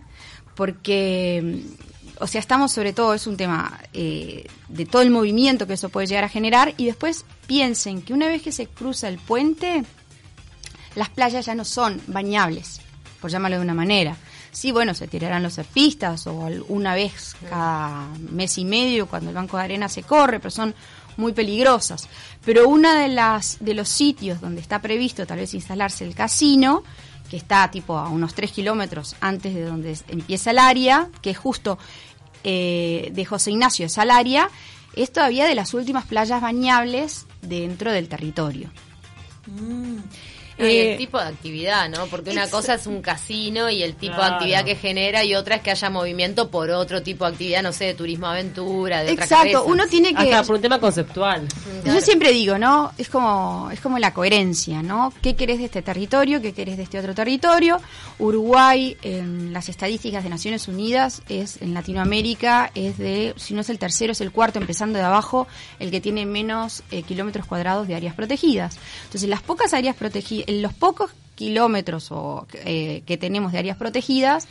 porque 0.56 1.62
o 2.20 2.26
sea 2.26 2.40
estamos 2.40 2.72
sobre 2.72 2.92
todo 2.92 3.14
es 3.14 3.28
un 3.28 3.38
tema 3.38 3.80
eh, 3.94 4.48
de 4.68 4.86
todo 4.88 5.04
el 5.04 5.12
movimiento 5.12 5.68
que 5.68 5.74
eso 5.74 5.90
puede 5.90 6.08
llegar 6.08 6.24
a 6.24 6.30
generar 6.30 6.74
y 6.78 6.88
después 6.88 7.24
piensen 7.46 8.02
que 8.02 8.14
una 8.14 8.26
vez 8.26 8.42
que 8.42 8.52
se 8.52 8.66
cruza 8.66 9.10
el 9.10 9.20
puente 9.20 9.84
las 10.96 11.10
playas 11.10 11.46
ya 11.46 11.56
no 11.56 11.66
son 11.66 12.02
bañables, 12.08 12.82
por 13.22 13.32
llamarlo 13.32 13.58
de 13.58 13.64
una 13.64 13.74
manera. 13.74 14.16
Sí, 14.52 14.72
bueno, 14.72 14.94
se 14.94 15.08
tirarán 15.08 15.42
los 15.42 15.54
surfistas 15.54 16.28
o 16.28 16.34
una 16.68 16.94
vez 16.94 17.36
cada 17.50 18.08
mes 18.30 18.58
y 18.60 18.66
medio 18.66 19.08
cuando 19.08 19.30
el 19.30 19.36
banco 19.36 19.58
de 19.58 19.64
arena 19.64 19.90
se 19.90 20.04
corre, 20.04 20.40
pero 20.40 20.52
son 20.52 20.76
muy 21.18 21.34
peligrosas. 21.34 22.08
Pero 22.46 22.70
una 22.70 23.00
de 23.00 23.08
las 23.08 23.58
de 23.60 23.74
los 23.74 23.90
sitios 23.90 24.42
donde 24.42 24.62
está 24.62 24.80
previsto 24.80 25.26
tal 25.26 25.40
vez 25.40 25.54
instalarse 25.54 26.06
el 26.06 26.14
casino, 26.14 26.84
que 27.30 27.38
está 27.38 27.70
tipo 27.72 27.98
a 27.98 28.10
unos 28.10 28.36
3 28.36 28.52
kilómetros 28.52 29.16
antes 29.22 29.56
de 29.56 29.64
donde 29.64 29.98
empieza 30.10 30.52
el 30.52 30.60
área, 30.60 31.10
que 31.22 31.32
es 31.32 31.38
justo 31.38 31.80
eh, 32.44 33.10
de 33.12 33.26
José 33.26 33.52
Ignacio 33.52 33.88
es 33.88 33.98
al 33.98 34.12
área, 34.12 34.50
es 34.96 35.12
todavía 35.12 35.48
de 35.48 35.56
las 35.56 35.74
últimas 35.74 36.06
playas 36.06 36.42
bañables 36.42 37.26
dentro 37.42 37.92
del 37.92 38.08
territorio. 38.08 38.70
Mm. 39.48 39.98
Y 40.58 40.64
el 40.64 40.88
eh, 40.94 40.96
tipo 40.98 41.20
de 41.20 41.26
actividad, 41.26 41.90
¿no? 41.90 42.06
Porque 42.08 42.32
una 42.32 42.50
cosa 42.50 42.76
es 42.76 42.88
un 42.88 43.02
casino 43.02 43.70
y 43.70 43.84
el 43.84 43.96
tipo 43.96 44.18
de 44.18 44.24
actividad 44.24 44.66
que 44.66 44.76
genera 44.76 45.24
y 45.24 45.36
otra 45.36 45.56
es 45.56 45.62
que 45.62 45.72
haya 45.72 45.90
movimiento 45.90 46.50
por 46.50 46.70
otro 46.70 47.02
tipo 47.02 47.26
de 47.26 47.32
actividad, 47.32 47.64
no 47.64 47.72
sé, 47.72 47.86
de 47.86 47.94
turismo 47.94 48.28
aventura, 48.28 49.04
de 49.04 49.12
Exacto, 49.12 49.66
uno 49.66 49.88
tiene 49.88 50.14
que 50.14 50.34
por 50.46 50.56
un 50.56 50.62
tema 50.62 50.80
conceptual. 50.80 51.48
Yo 51.86 52.02
siempre 52.02 52.32
digo, 52.32 52.58
¿no? 52.58 52.92
Es 52.98 53.10
como 53.10 53.70
es 53.72 53.80
como 53.80 54.00
la 54.00 54.14
coherencia, 54.14 54.82
¿no? 54.82 55.14
¿Qué 55.22 55.36
querés 55.36 55.60
de 55.60 55.66
este 55.66 55.82
territorio? 55.82 56.42
¿Qué 56.42 56.54
querés 56.54 56.78
de 56.78 56.84
este 56.84 57.00
otro 57.00 57.14
territorio? 57.14 57.80
Uruguay 58.20 58.98
en 59.02 59.54
las 59.54 59.70
estadísticas 59.70 60.24
de 60.24 60.30
Naciones 60.30 60.68
Unidas 60.68 61.22
es 61.30 61.62
en 61.62 61.74
Latinoamérica 61.74 62.72
es 62.76 62.98
de 62.98 63.34
si 63.38 63.54
no 63.54 63.62
es 63.62 63.70
el 63.70 63.80
tercero 63.80 64.12
es 64.12 64.22
el 64.22 64.32
cuarto 64.32 64.60
empezando 64.60 65.00
de 65.00 65.06
abajo 65.06 65.48
el 65.80 65.92
que 65.92 66.02
tiene 66.02 66.26
menos 66.26 66.84
eh, 66.92 67.04
kilómetros 67.04 67.46
cuadrados 67.46 67.88
de 67.88 67.96
áreas 67.96 68.16
protegidas. 68.16 68.78
Entonces, 69.06 69.30
las 69.30 69.42
pocas 69.42 69.74
áreas 69.74 69.96
protegidas 69.96 70.43
los 70.48 70.74
pocos 70.74 71.12
kilómetros 71.36 72.12
o, 72.12 72.48
eh, 72.66 73.04
que 73.06 73.18
tenemos 73.18 73.52
de 73.52 73.60
áreas 73.60 73.78
protegidas, 73.78 74.48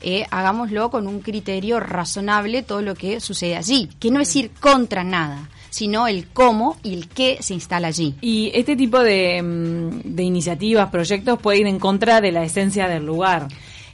eh, 0.00 0.26
hagámoslo 0.30 0.90
con 0.90 1.06
un 1.06 1.20
criterio 1.20 1.80
razonable 1.80 2.62
todo 2.62 2.82
lo 2.82 2.94
que 2.94 3.20
sucede 3.20 3.56
allí, 3.56 3.88
que 3.98 4.10
no 4.10 4.20
es 4.20 4.34
ir 4.36 4.50
contra 4.60 5.04
nada 5.04 5.48
sino 5.70 6.08
el 6.08 6.28
cómo 6.28 6.76
y 6.82 6.94
el 6.94 7.08
qué 7.08 7.38
se 7.40 7.54
instala 7.54 7.88
allí. 7.88 8.14
Y 8.20 8.50
este 8.54 8.74
tipo 8.74 9.00
de, 9.00 9.42
mm, 9.42 10.00
de 10.14 10.22
iniciativas, 10.22 10.90
proyectos, 10.90 11.38
puede 11.40 11.58
ir 11.58 11.66
en 11.66 11.78
contra 11.78 12.20
de 12.20 12.32
la 12.32 12.42
esencia 12.42 12.88
del 12.88 13.04
lugar. 13.04 13.48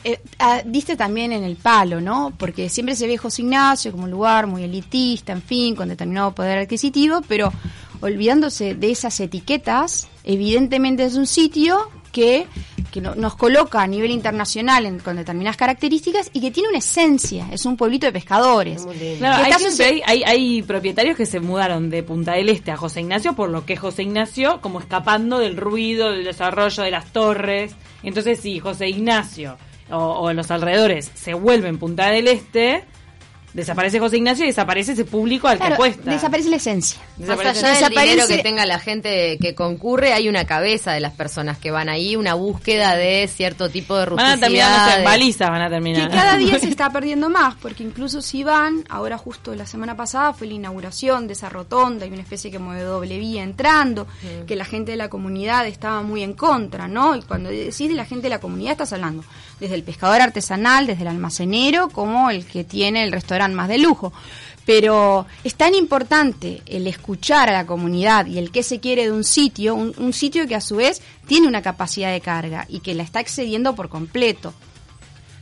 Eh, 0.05 0.21
ah, 0.39 0.61
diste 0.65 0.97
también 0.97 1.33
en 1.33 1.45
el 1.45 1.57
palo, 1.57 2.01
¿no? 2.01 2.33
Porque 2.37 2.69
siempre 2.69 2.95
se 2.95 3.07
ve 3.07 3.17
José 3.17 3.43
Ignacio 3.43 3.91
como 3.91 4.05
un 4.05 4.11
lugar 4.11 4.47
muy 4.47 4.63
elitista, 4.63 5.33
en 5.33 5.43
fin, 5.43 5.75
con 5.75 5.89
determinado 5.89 6.35
poder 6.35 6.59
adquisitivo, 6.59 7.23
pero 7.27 7.53
olvidándose 8.03 8.75
de 8.75 8.91
esas 8.91 9.19
etiquetas, 9.21 10.09
evidentemente 10.25 11.05
es 11.05 11.15
un 11.15 11.27
sitio 11.27 11.91
que, 12.15 12.47
que 12.93 13.01
nos 13.01 13.35
coloca 13.35 13.83
a 13.83 13.87
nivel 13.89 14.13
internacional 14.13 15.03
con 15.03 15.17
determinadas 15.17 15.57
características 15.57 16.31
y 16.33 16.41
que 16.41 16.53
tiene 16.53 16.69
una 16.69 16.79
esencia, 16.79 17.49
es 17.51 17.67
un 17.67 17.77
pueblito 17.77 18.07
de 18.07 18.13
pescadores. 18.13 18.87
hay, 19.85 20.03
hay, 20.07 20.23
hay, 20.23 20.63
propietarios 20.63 21.17
que 21.17 21.27
se 21.27 21.41
mudaron 21.41 21.91
de 21.91 22.05
Punta 22.05 22.35
del 22.35 22.49
Este 22.49 22.71
a 22.71 22.77
José 22.77 23.01
Ignacio 23.01 23.35
por 23.35 23.51
lo 23.51 23.67
que 23.67 23.77
José 23.77 24.05
Ignacio, 24.05 24.61
como 24.61 24.79
escapando 24.79 25.41
del 25.41 25.57
ruido, 25.57 26.13
del 26.13 26.25
desarrollo 26.25 26.85
de 26.85 26.91
las 26.93 27.13
torres. 27.13 27.75
Entonces, 28.05 28.39
sí, 28.41 28.61
José 28.61 28.89
Ignacio 28.89 29.59
o, 29.91 29.97
o 29.97 30.33
los 30.33 30.51
alrededores 30.53 31.11
se 31.15 31.35
vuelven 31.35 31.79
Punta 31.79 32.11
del 32.11 32.29
Este, 32.29 32.85
desaparece 33.55 34.01
José 34.01 34.17
Ignacio 34.17 34.45
y 34.45 34.49
desaparece 34.49 34.93
ese 34.93 35.05
público 35.05 35.49
al 35.49 35.59
que 35.59 35.77
cuesta. 35.77 36.11
Desaparece 36.11 36.51
la 36.51 36.57
esencia. 36.57 37.01
Desaparece. 37.17 37.63
Más 37.63 37.77
allá 37.77 37.89
del 37.89 37.99
dinero 37.99 38.29
que 38.29 38.39
tenga 38.39 38.67
la 38.67 38.81
gente 38.81 39.39
que 39.41 39.55
concurre, 39.55 40.13
hay 40.13 40.29
una 40.29 40.45
cabeza 40.45 40.93
de 40.93 41.01
las 41.01 41.13
personas 41.13 41.59
que 41.59 41.71
van 41.71 41.89
ahí, 41.89 42.17
una 42.17 42.35
búsqueda 42.35 42.97
de 42.97 43.29
cierto 43.29 43.71
tipo 43.71 43.97
de 43.97 44.07
rusticidad. 44.07 44.31
Van 44.31 44.39
a 44.39 44.41
terminar, 44.41 44.99
no 44.99 45.05
balizas 45.05 45.51
van 45.51 45.63
a 45.63 45.71
terminar. 45.71 46.11
Que 46.11 46.17
cada 46.17 46.37
día 46.37 46.59
se 46.59 46.69
está 46.75 46.91
perdiendo 46.91 47.31
más, 47.31 47.55
porque 47.55 47.85
incluso 47.85 48.21
si 48.21 48.43
van, 48.43 48.85
ahora 48.89 49.17
justo 49.17 49.55
la 49.55 49.67
semana 49.67 49.97
pasada 49.97 50.33
fue 50.33 50.49
la 50.49 50.55
inauguración 50.55 51.29
de 51.29 51.35
esa 51.35 51.49
rotonda, 51.49 52.05
hay 52.05 52.13
una 52.13 52.23
especie 52.23 52.51
que 52.51 52.59
mueve 52.59 52.83
doble 52.83 53.19
vía 53.19 53.45
entrando, 53.45 54.07
mm. 54.07 54.47
que 54.47 54.57
la 54.57 54.65
gente 54.65 54.91
de 54.91 54.97
la 54.97 55.09
comunidad 55.09 55.67
estaba 55.67 56.03
muy 56.03 56.25
en 56.25 56.35
contra, 56.35 56.89
¿no? 56.89 57.15
Y 57.15 57.23
cuando 57.23 57.51
decís 57.51 57.89
de 57.89 57.95
la 57.95 58.05
gente 58.05 58.25
de 58.25 58.31
la 58.31 58.41
comunidad 58.41 58.73
estás 58.73 58.93
hablando 58.93 59.23
desde 59.61 59.75
el 59.75 59.83
pescador 59.83 60.21
artesanal, 60.21 60.87
desde 60.87 61.03
el 61.03 61.09
almacenero, 61.09 61.89
como 61.89 62.31
el 62.31 62.45
que 62.47 62.65
tiene 62.65 63.03
el 63.03 63.13
restaurante 63.13 63.57
más 63.57 63.69
de 63.69 63.79
lujo. 63.79 64.13
Pero 64.67 65.27
es 65.43 65.55
tan 65.55 65.75
importante 65.75 66.63
el 66.67 66.87
escuchar 66.87 67.49
a 67.51 67.53
la 67.53 67.67
comunidad 67.67 68.27
y 68.27 68.39
el 68.39 68.51
que 68.51 68.63
se 68.63 68.81
quiere 68.81 69.05
de 69.05 69.13
un 69.13 69.25
sitio, 69.25 69.75
un, 69.75 70.13
sitio 70.13 70.47
que 70.47 70.55
a 70.55 70.61
su 70.61 70.77
vez 70.77 71.03
tiene 71.27 71.47
una 71.47 71.61
capacidad 71.61 72.11
de 72.11 72.21
carga 72.21 72.67
y 72.69 72.81
que 72.81 72.95
la 72.95 73.03
está 73.03 73.21
excediendo 73.21 73.75
por 73.75 73.89
completo. 73.89 74.55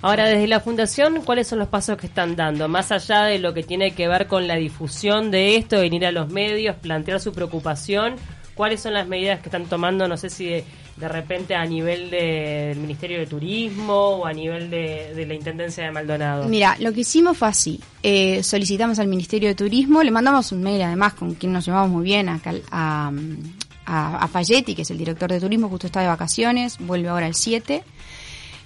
Ahora, 0.00 0.24
desde 0.24 0.48
la 0.48 0.58
Fundación, 0.58 1.22
¿cuáles 1.24 1.46
son 1.46 1.60
los 1.60 1.68
pasos 1.68 1.96
que 1.96 2.08
están 2.08 2.34
dando? 2.34 2.66
Más 2.66 2.90
allá 2.90 3.22
de 3.22 3.38
lo 3.38 3.54
que 3.54 3.62
tiene 3.62 3.92
que 3.92 4.08
ver 4.08 4.26
con 4.26 4.48
la 4.48 4.56
difusión 4.56 5.30
de 5.30 5.54
esto, 5.54 5.78
venir 5.78 6.04
a 6.04 6.10
los 6.10 6.28
medios, 6.28 6.74
plantear 6.74 7.20
su 7.20 7.32
preocupación, 7.32 8.16
¿cuáles 8.54 8.80
son 8.80 8.94
las 8.94 9.06
medidas 9.06 9.38
que 9.38 9.48
están 9.48 9.66
tomando? 9.66 10.08
No 10.08 10.16
sé 10.16 10.28
si 10.28 10.64
de 10.96 11.08
repente 11.08 11.54
a 11.54 11.64
nivel 11.64 12.10
del 12.10 12.78
Ministerio 12.78 13.18
de 13.18 13.26
Turismo 13.26 14.18
o 14.18 14.26
a 14.26 14.32
nivel 14.32 14.70
de, 14.70 15.24
la 15.26 15.34
Intendencia 15.34 15.84
de 15.84 15.90
Maldonado? 15.90 16.48
Mira, 16.48 16.76
lo 16.80 16.92
que 16.92 17.00
hicimos 17.00 17.36
fue 17.36 17.48
así. 17.48 17.80
Eh, 18.02 18.42
solicitamos 18.42 18.98
al 18.98 19.08
Ministerio 19.08 19.48
de 19.48 19.54
Turismo, 19.54 20.02
le 20.02 20.10
mandamos 20.10 20.52
un 20.52 20.62
mail 20.62 20.82
además 20.82 21.14
con 21.14 21.34
quien 21.34 21.52
nos 21.52 21.64
llevamos 21.64 21.90
muy 21.90 22.04
bien 22.04 22.28
acá, 22.28 22.52
a, 22.70 23.10
a, 23.86 24.28
Falletti, 24.28 24.74
que 24.74 24.82
es 24.82 24.90
el 24.90 24.98
director 24.98 25.30
de 25.30 25.40
turismo, 25.40 25.68
justo 25.68 25.86
está 25.86 26.00
de 26.00 26.08
vacaciones, 26.08 26.78
vuelve 26.78 27.08
ahora 27.08 27.26
el 27.26 27.34
7. 27.34 27.82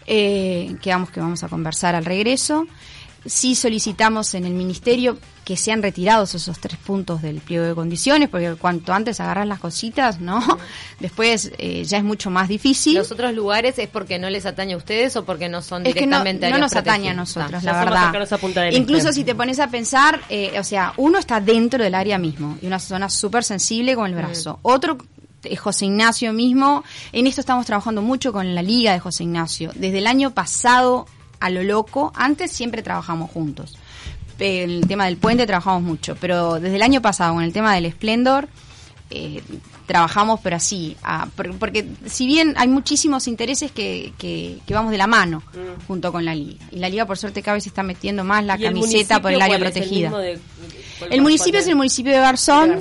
Eh, 0.09 0.77
quedamos 0.81 1.11
que 1.11 1.21
vamos 1.21 1.43
a 1.43 1.49
conversar 1.49 1.95
al 1.95 2.05
regreso. 2.05 2.67
Sí 3.27 3.55
solicitamos 3.55 4.35
en 4.35 4.45
el 4.45 4.55
Ministerio 4.55 5.19
que 5.45 5.57
sean 5.57 5.81
retirados 5.81 6.35
esos 6.35 6.59
tres 6.59 6.77
puntos 6.77 7.23
del 7.23 7.41
pliego 7.41 7.65
de 7.65 7.75
condiciones, 7.75 8.29
porque 8.29 8.57
cuanto 8.57 8.93
antes 8.93 9.21
agarran 9.21 9.49
las 9.49 9.61
cositas, 9.61 10.21
¿no? 10.21 10.45
Después 10.99 11.53
eh, 11.59 11.85
ya 11.85 11.99
es 11.99 12.05
mucho 12.05 12.31
más 12.31 12.49
difícil. 12.49 12.97
¿Los 12.97 13.13
otros 13.13 13.33
lugares 13.33 13.79
es 13.79 13.89
porque 13.89 14.19
no 14.19 14.29
les 14.29 14.45
atañe 14.45 14.75
a 14.75 14.77
ustedes 14.77 15.15
o 15.15 15.25
porque 15.25 15.49
no 15.49 15.63
son 15.63 15.85
directamente 15.85 16.47
es 16.47 16.53
que 16.53 16.59
no, 16.59 16.65
nos 16.65 16.75
atañe 16.75 17.11
a 17.11 17.15
nosotros, 17.15 17.63
la 17.63 17.85
verdad. 17.85 18.13
Incluso 18.73 19.13
si 19.13 19.23
te 19.23 19.37
pones 19.37 19.61
a 19.61 19.69
pensar, 19.69 20.21
eh, 20.29 20.59
o 20.59 20.65
sea, 20.65 20.95
uno 20.97 21.19
está 21.19 21.41
dentro 21.41 21.83
del 21.85 21.95
área 21.95 22.19
mismo 22.19 22.59
y 22.61 22.67
una 22.67 22.81
zona 22.81 23.09
súper 23.09 23.45
sensible 23.45 23.95
con 23.95 24.07
el 24.07 24.17
brazo. 24.17 24.59
Otro 24.63 24.99
es 25.45 25.61
José 25.61 25.85
Ignacio 25.85 26.33
mismo. 26.33 26.83
En 27.13 27.29
esto 27.29 27.41
estamos 27.41 27.67
trabajando 27.67 28.03
mucho 28.03 28.33
con 28.33 28.53
la 28.53 28.63
Liga 28.63 28.93
de 28.93 28.99
José 28.99 29.23
Ignacio. 29.23 29.71
Desde 29.77 29.99
el 29.99 30.09
año 30.09 30.33
pasado 30.33 31.07
a 31.41 31.51
lo 31.51 31.63
loco. 31.63 32.13
Antes 32.15 32.51
siempre 32.51 32.83
trabajamos 32.83 33.31
juntos. 33.31 33.77
El 34.39 34.87
tema 34.87 35.07
del 35.07 35.17
puente 35.17 35.47
trabajamos 35.47 35.83
mucho, 35.83 36.17
pero 36.21 36.61
desde 36.61 36.77
el 36.77 36.83
año 36.83 37.01
pasado 37.01 37.35
con 37.35 37.43
el 37.43 37.53
tema 37.53 37.75
del 37.75 37.91
Splendor 37.91 38.49
eh, 39.09 39.41
trabajamos, 39.87 40.41
pero 40.43 40.57
así, 40.57 40.97
porque 41.61 41.87
si 42.07 42.27
bien 42.27 42.55
hay 42.57 42.67
muchísimos 42.67 43.29
intereses 43.29 43.71
que, 43.71 44.13
que, 44.19 44.59
vamos 44.69 44.91
de 44.91 44.99
la 44.99 45.07
mano 45.07 45.45
mm. 45.55 45.87
junto 45.87 46.11
con 46.11 46.25
la 46.25 46.35
liga. 46.35 46.65
Y 46.73 46.81
la 46.81 46.89
liga 46.89 47.07
por 47.07 47.17
suerte 47.17 47.41
cada 47.41 47.55
vez 47.55 47.63
se 47.63 47.69
está 47.69 47.85
metiendo 47.85 48.25
más 48.25 48.45
la 48.45 48.59
camiseta 48.59 49.23
por 49.23 49.33
el 49.33 49.41
área 49.41 49.59
protegida. 49.61 50.13
El, 51.11 51.23
municipio 51.23 51.61
es 51.61 51.69
el 51.69 51.77
municipio 51.77 52.13
de 52.13 52.19
Garzón, 52.19 52.81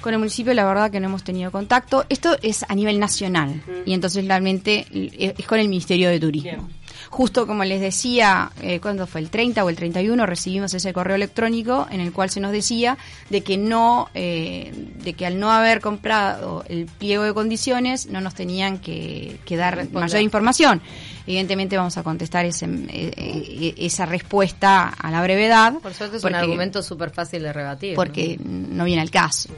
Con 0.00 0.14
el 0.14 0.18
municipio 0.18 0.54
la 0.54 0.64
verdad 0.64 0.90
que 0.90 0.98
no 0.98 1.08
hemos 1.08 1.22
tenido 1.22 1.50
contacto. 1.52 2.06
Esto 2.08 2.36
es 2.40 2.64
a 2.66 2.74
nivel 2.74 2.98
nacional 2.98 3.62
mm. 3.66 3.88
y 3.88 3.92
entonces 3.92 4.26
realmente 4.26 4.86
es 4.92 5.46
con 5.46 5.58
el 5.58 5.68
Ministerio 5.68 6.08
de 6.08 6.18
Turismo. 6.18 6.70
Justo 7.10 7.46
como 7.46 7.64
les 7.64 7.80
decía, 7.80 8.50
eh, 8.60 8.80
cuando 8.80 9.06
fue 9.06 9.20
el 9.20 9.30
30 9.30 9.64
o 9.64 9.68
el 9.68 9.76
31 9.76 10.26
recibimos 10.26 10.74
ese 10.74 10.92
correo 10.92 11.16
electrónico 11.16 11.86
en 11.90 12.00
el 12.00 12.12
cual 12.12 12.30
se 12.30 12.40
nos 12.40 12.52
decía 12.52 12.98
de 13.30 13.42
que 13.42 13.56
no, 13.56 14.08
eh, 14.14 14.72
de 15.02 15.12
que 15.14 15.26
al 15.26 15.38
no 15.38 15.52
haber 15.52 15.80
comprado 15.80 16.64
el 16.68 16.86
pliego 16.86 17.24
de 17.24 17.34
condiciones 17.34 18.06
no 18.06 18.20
nos 18.20 18.34
tenían 18.34 18.78
que, 18.78 19.38
dar 19.50 19.88
mayor 19.90 20.20
información. 20.20 20.82
Evidentemente 21.26 21.76
vamos 21.76 21.96
a 21.96 22.02
contestar 22.02 22.44
ese, 22.44 22.66
eh, 22.88 23.74
esa 23.78 24.06
respuesta 24.06 24.88
a 24.88 25.10
la 25.10 25.22
brevedad. 25.22 25.74
Por 25.74 25.94
suerte 25.94 26.18
es 26.18 26.24
un 26.24 26.34
argumento 26.34 26.82
súper 26.82 27.10
fácil 27.10 27.42
de 27.42 27.52
rebatir. 27.52 27.94
Porque 27.96 28.38
¿no? 28.44 28.84
viene 28.84 29.02
al 29.02 29.10
caso. 29.10 29.48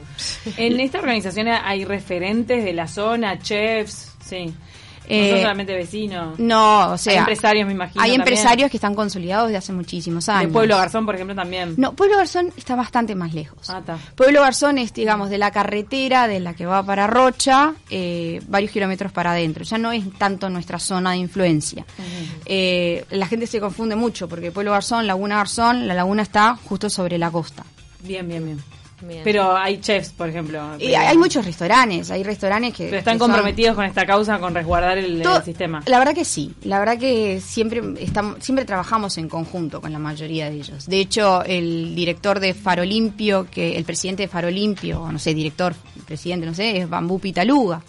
En 0.57 0.79
esta 0.79 0.99
organización 0.99 1.47
hay 1.47 1.85
referentes 1.85 2.63
de 2.63 2.73
la 2.73 2.87
zona, 2.87 3.39
chefs, 3.39 4.13
sí. 4.23 4.53
Eh, 5.09 5.31
no 5.31 5.37
solamente 5.41 5.73
vecinos. 5.73 6.37
No, 6.37 6.91
o 6.91 6.97
sea. 6.97 7.13
Hay 7.13 7.19
empresarios, 7.19 7.65
me 7.65 7.73
imagino. 7.73 8.01
Hay 8.01 8.13
empresarios 8.13 8.69
que 8.69 8.77
están 8.77 8.93
consolidados 8.93 9.47
desde 9.47 9.57
hace 9.57 9.73
muchísimos 9.73 10.29
años. 10.29 10.49
De 10.49 10.53
Pueblo 10.53 10.77
Garzón, 10.77 11.05
por 11.05 11.15
ejemplo, 11.15 11.35
también. 11.35 11.73
No, 11.77 11.93
Pueblo 11.93 12.17
Garzón 12.17 12.53
está 12.55 12.75
bastante 12.75 13.15
más 13.15 13.33
lejos. 13.33 13.69
Ah, 13.69 13.81
Pueblo 14.15 14.41
Garzón 14.41 14.77
es, 14.77 14.93
digamos, 14.93 15.31
de 15.31 15.39
la 15.39 15.49
carretera 15.49 16.27
de 16.27 16.39
la 16.39 16.53
que 16.53 16.67
va 16.67 16.83
para 16.83 17.07
Rocha, 17.07 17.73
eh, 17.89 18.39
varios 18.47 18.71
kilómetros 18.71 19.11
para 19.11 19.31
adentro. 19.31 19.63
Ya 19.63 19.79
no 19.79 19.91
es 19.91 20.05
tanto 20.19 20.47
nuestra 20.49 20.77
zona 20.77 21.11
de 21.11 21.17
influencia. 21.17 21.85
Eh, 22.45 23.03
la 23.09 23.25
gente 23.25 23.47
se 23.47 23.59
confunde 23.59 23.95
mucho 23.95 24.29
porque 24.29 24.51
Pueblo 24.51 24.71
Garzón, 24.71 25.07
Laguna 25.07 25.37
Garzón, 25.37 25.87
la 25.87 25.95
laguna 25.95 26.21
está 26.21 26.55
justo 26.55 26.87
sobre 26.89 27.17
la 27.17 27.31
costa. 27.31 27.65
Bien, 28.03 28.27
bien, 28.27 28.45
bien. 28.45 28.78
Pero 29.23 29.55
hay 29.55 29.79
chefs, 29.79 30.09
por 30.09 30.29
ejemplo. 30.29 30.61
Y 30.79 30.93
hay 30.93 31.17
muchos 31.17 31.45
restaurantes, 31.45 32.11
hay 32.11 32.23
restaurantes 32.23 32.73
que... 32.73 32.97
están 32.97 33.17
comprometidos 33.17 33.75
con 33.75 33.85
esta 33.85 34.05
causa, 34.05 34.39
con 34.39 34.53
resguardar 34.53 34.97
el, 34.97 35.23
sistema. 35.43 35.81
La 35.85 35.99
verdad 35.99 36.13
que 36.13 36.25
sí, 36.25 36.53
la 36.63 36.79
verdad 36.79 36.97
que 36.97 37.41
siempre, 37.41 37.81
estamos, 37.99 38.37
siempre 38.43 38.65
trabajamos 38.65 39.17
en 39.17 39.29
conjunto 39.29 39.81
con 39.81 39.91
la 39.91 39.99
mayoría 39.99 40.49
de 40.49 40.57
ellos. 40.57 40.87
De 40.87 40.99
hecho, 40.99 41.43
el 41.43 41.95
director 41.95 42.39
de 42.39 42.53
Farolimpio, 42.53 43.47
que 43.49 43.77
el 43.77 43.85
presidente 43.85 44.23
de 44.23 44.27
Farolimpio, 44.27 45.01
o 45.01 45.11
no 45.11 45.19
sé, 45.19 45.33
director, 45.33 45.73
presidente, 46.05 46.45
no 46.45 46.53
sé, 46.53 46.77
es 46.77 46.89
Bambú 46.89 47.19
Pitaluga 47.19 47.81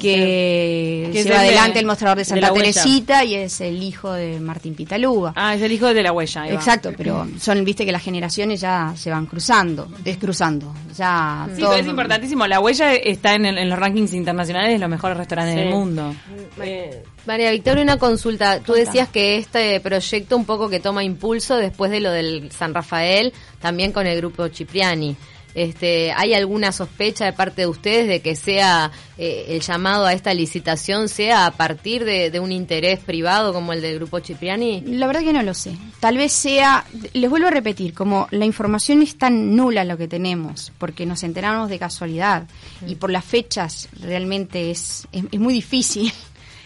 que, 0.00 1.10
lleva 1.12 1.40
adelante 1.40 1.78
el 1.78 1.86
mostrador 1.86 2.18
de 2.18 2.24
Santa 2.24 2.52
Teresita 2.52 3.24
y 3.24 3.34
es 3.34 3.60
el 3.60 3.82
hijo 3.82 4.12
de 4.12 4.40
Martín 4.40 4.74
Pitaluga. 4.74 5.32
Ah, 5.36 5.54
es 5.54 5.62
el 5.62 5.72
hijo 5.72 5.92
de 5.92 6.02
la 6.02 6.12
huella. 6.12 6.48
Exacto, 6.48 6.92
pero 6.96 7.26
son, 7.40 7.64
viste 7.64 7.84
que 7.84 7.92
las 7.92 8.02
generaciones 8.02 8.60
ya 8.60 8.94
se 8.96 9.10
van 9.10 9.26
cruzando, 9.26 9.88
es 10.04 10.16
cruzando. 10.16 10.74
Ya 10.96 11.48
sí, 11.54 11.62
es 11.78 11.86
importantísimo. 11.86 12.46
La 12.46 12.60
huella 12.60 12.94
está 12.94 13.34
en, 13.34 13.68
los 13.68 13.78
rankings 13.78 14.12
internacionales 14.12 14.72
de 14.72 14.78
los 14.78 14.88
mejores 14.88 15.16
restaurantes 15.16 15.56
del 15.56 15.70
mundo. 15.70 16.14
Eh, 16.60 17.02
María 17.26 17.50
Victoria, 17.50 17.82
una 17.82 17.98
consulta. 17.98 18.60
Tú 18.60 18.72
decías 18.72 19.08
que 19.08 19.36
este 19.36 19.80
proyecto 19.80 20.36
un 20.36 20.44
poco 20.44 20.68
que 20.68 20.80
toma 20.80 21.02
impulso 21.04 21.56
después 21.56 21.90
de 21.90 22.00
lo 22.00 22.10
del 22.10 22.50
San 22.52 22.72
Rafael, 22.72 23.32
también 23.60 23.92
con 23.92 24.06
el 24.06 24.16
grupo 24.16 24.48
Cipriani. 24.48 25.16
Este, 25.56 26.12
¿Hay 26.12 26.34
alguna 26.34 26.70
sospecha 26.70 27.24
de 27.24 27.32
parte 27.32 27.62
de 27.62 27.66
ustedes 27.66 28.08
de 28.08 28.20
que 28.20 28.36
sea 28.36 28.92
eh, 29.16 29.46
el 29.48 29.62
llamado 29.62 30.04
a 30.04 30.12
esta 30.12 30.34
licitación 30.34 31.08
sea 31.08 31.46
a 31.46 31.50
partir 31.52 32.04
de, 32.04 32.38
un 32.40 32.52
interés 32.52 32.98
privado 32.98 33.54
como 33.54 33.72
el 33.72 33.80
del 33.80 33.94
grupo 33.94 34.20
Cipriani? 34.20 34.82
La 34.82 35.06
verdad 35.06 35.22
que 35.22 35.32
no 35.32 35.42
lo 35.42 35.54
sé. 35.54 35.74
Tal 35.98 36.18
vez 36.18 36.32
sea, 36.32 36.84
les 37.14 37.30
vuelvo 37.30 37.46
a 37.46 37.50
repetir, 37.50 37.94
como 37.94 38.28
la 38.32 38.44
información 38.44 39.00
es 39.00 39.16
tan 39.16 39.56
nula 39.56 39.84
lo 39.84 39.96
que 39.96 40.08
tenemos, 40.08 40.72
porque 40.76 41.06
nos 41.06 41.22
enteramos 41.22 41.70
de 41.70 41.78
casualidad 41.78 42.46
y 42.86 42.96
por 42.96 43.10
las 43.10 43.24
fechas 43.24 43.88
realmente 43.98 44.70
es, 44.70 45.08
es, 45.10 45.40
muy 45.40 45.54
difícil 45.54 46.12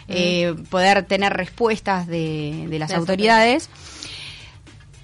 eh, 0.08 0.52
poder 0.68 1.04
tener 1.04 1.32
respuestas 1.32 2.08
de, 2.08 2.66
las, 2.76 2.90
autoridades 2.90 3.70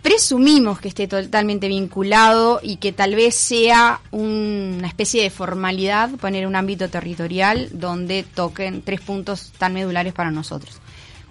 presumimos 0.07 0.79
que 0.79 0.87
esté 0.87 1.09
totalmente 1.09 1.67
vinculado 1.67 2.61
y 2.63 2.77
que 2.77 2.93
tal 2.93 3.17
vez 3.17 3.35
sea 3.35 4.01
una 4.13 4.87
especie 4.87 5.21
de 5.21 5.31
formalidad 5.31 6.11
poner 6.11 6.47
un 6.47 6.55
ámbito 6.55 6.89
territorial 6.89 7.71
donde 7.73 8.23
toquen 8.23 8.83
tres 8.83 9.01
puntos 9.01 9.51
tan 9.59 9.75
medulares 9.75 10.13
para 10.13 10.31
nosotros 10.31 10.81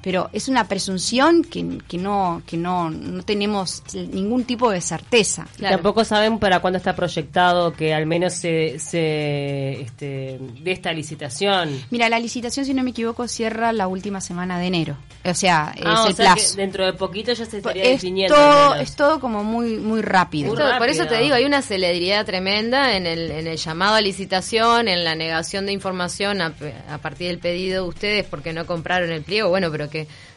pero 0.05 0.29
es 0.33 0.47
una 0.47 0.67
presunción 0.67 1.43
que, 1.43 1.79
que 1.87 1.97
no 1.97 2.43
que 2.45 2.57
no, 2.57 2.91
no 2.91 3.23
tenemos 3.23 3.81
ningún 3.95 4.43
tipo 4.43 4.69
de 4.69 4.79
certeza. 4.79 5.47
Tampoco 5.59 6.05
saben 6.05 6.37
para 6.37 6.59
cuándo 6.59 6.77
está 6.77 6.95
proyectado 6.95 7.73
que 7.73 7.91
al 7.91 8.05
menos 8.05 8.33
se, 8.33 8.77
se 8.77 9.81
este, 9.81 10.39
de 10.61 10.71
esta 10.71 10.93
licitación. 10.93 11.81
Mira, 11.89 12.07
la 12.07 12.19
licitación, 12.19 12.67
si 12.67 12.75
no 12.75 12.83
me 12.83 12.91
equivoco, 12.91 13.27
cierra 13.27 13.73
la 13.73 13.87
última 13.87 14.21
semana 14.21 14.59
de 14.59 14.67
enero. 14.67 14.95
O 15.25 15.33
sea, 15.33 15.73
ah, 15.83 16.03
es 16.03 16.09
el 16.11 16.15
plazo. 16.15 16.55
dentro 16.55 16.85
de 16.85 16.93
poquito 16.93 17.33
ya 17.33 17.43
se 17.47 17.57
estaría 17.57 17.85
es 17.85 17.89
definiendo. 17.93 18.35
Todo, 18.35 18.75
es 18.75 18.95
todo 18.95 19.19
como 19.19 19.43
muy 19.43 19.77
muy 19.77 20.03
rápido. 20.03 20.53
Por 20.53 20.87
eso 20.87 21.07
te 21.07 21.17
digo, 21.17 21.33
hay 21.33 21.45
una 21.45 21.63
celeridad 21.63 22.27
tremenda 22.27 22.95
en 22.95 23.07
el, 23.07 23.31
en 23.31 23.47
el 23.47 23.57
llamado 23.57 23.95
a 23.95 24.01
licitación, 24.01 24.87
en 24.87 25.03
la 25.03 25.15
negación 25.15 25.65
de 25.65 25.71
información 25.71 26.41
a, 26.41 26.53
a 26.91 26.99
partir 26.99 27.29
del 27.29 27.39
pedido 27.39 27.81
de 27.81 27.89
ustedes 27.89 28.23
porque 28.23 28.53
no 28.53 28.67
compraron 28.67 29.11
el 29.11 29.23
pliego. 29.23 29.49
Bueno, 29.49 29.71
pero 29.71 29.89
que 29.89 29.94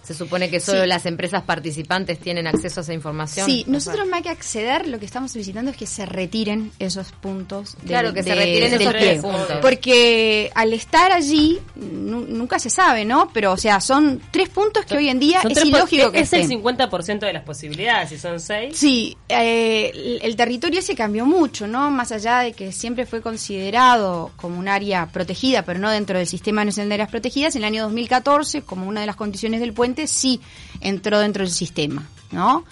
se 0.08 0.14
supone 0.14 0.48
que 0.48 0.58
solo 0.58 0.86
las 0.86 1.04
empresas 1.04 1.42
participantes 1.42 2.18
tienen 2.18 2.46
acceso 2.46 2.80
a 2.80 2.82
esa 2.82 2.94
información. 2.94 3.44
Sí, 3.44 3.64
nosotros 3.66 4.06
más 4.08 4.22
que 4.22 4.30
acceder, 4.30 4.88
lo 4.88 4.98
que 4.98 5.04
estamos 5.04 5.32
solicitando 5.32 5.70
es 5.70 5.76
que 5.76 5.86
se 5.86 6.06
retiren 6.06 6.72
esos 6.78 7.12
puntos. 7.12 7.76
claro, 7.86 8.14
que 8.14 8.22
se 8.22 8.34
retiren 8.34 8.72
esos 8.72 8.92
tres 8.92 9.20
puntos. 9.20 9.58
Porque 9.60 10.50
al 10.54 10.72
estar 10.72 11.12
allí, 11.12 11.58
nunca 11.76 12.58
se 12.58 12.70
sabe, 12.70 13.04
¿no? 13.04 13.30
Pero, 13.34 13.52
o 13.52 13.56
sea, 13.56 13.80
son 13.80 14.20
tres 14.30 14.48
puntos 14.48 14.84
que 14.86 14.96
hoy 14.96 15.08
en 15.08 15.18
día 15.18 15.40
es 15.48 15.64
ilógico 15.64 16.10
que 16.10 16.20
Es 16.20 16.32
el 16.32 16.48
50% 16.48 17.18
de 17.20 17.32
las 17.32 17.42
posibilidades, 17.42 18.10
si 18.10 18.18
son 18.18 18.40
seis. 18.40 18.76
Sí, 18.76 19.16
eh, 19.28 20.20
el, 20.22 20.36
territorio 20.36 20.80
se 20.82 20.94
cambió 20.94 21.26
mucho, 21.26 21.66
¿no? 21.66 21.90
Más 21.90 22.12
allá 22.12 22.40
de 22.40 22.52
que 22.52 22.72
siempre 22.72 23.06
fue 23.06 23.20
considerado 23.20 24.30
como 24.36 24.58
un 24.58 24.68
área 24.68 25.06
protegida, 25.06 25.64
pero 25.64 25.78
no 25.78 25.90
dentro 25.90 26.18
del 26.18 26.26
Sistema 26.26 26.64
Nacional 26.64 26.88
de 26.88 26.94
Áreas 26.94 27.10
Protegidas, 27.10 27.56
en 27.56 27.62
el 27.62 27.66
año 27.66 27.82
2014, 27.82 28.62
como 28.62 28.86
una 28.88 29.00
de 29.00 29.06
las 29.06 29.16
condiciones 29.16 29.47
del 29.56 29.72
puente, 29.72 30.06
sí 30.06 30.40
entró 30.80 31.18
dentro 31.18 31.44
del 31.44 31.52
sistema, 31.52 32.06
¿no? 32.30 32.64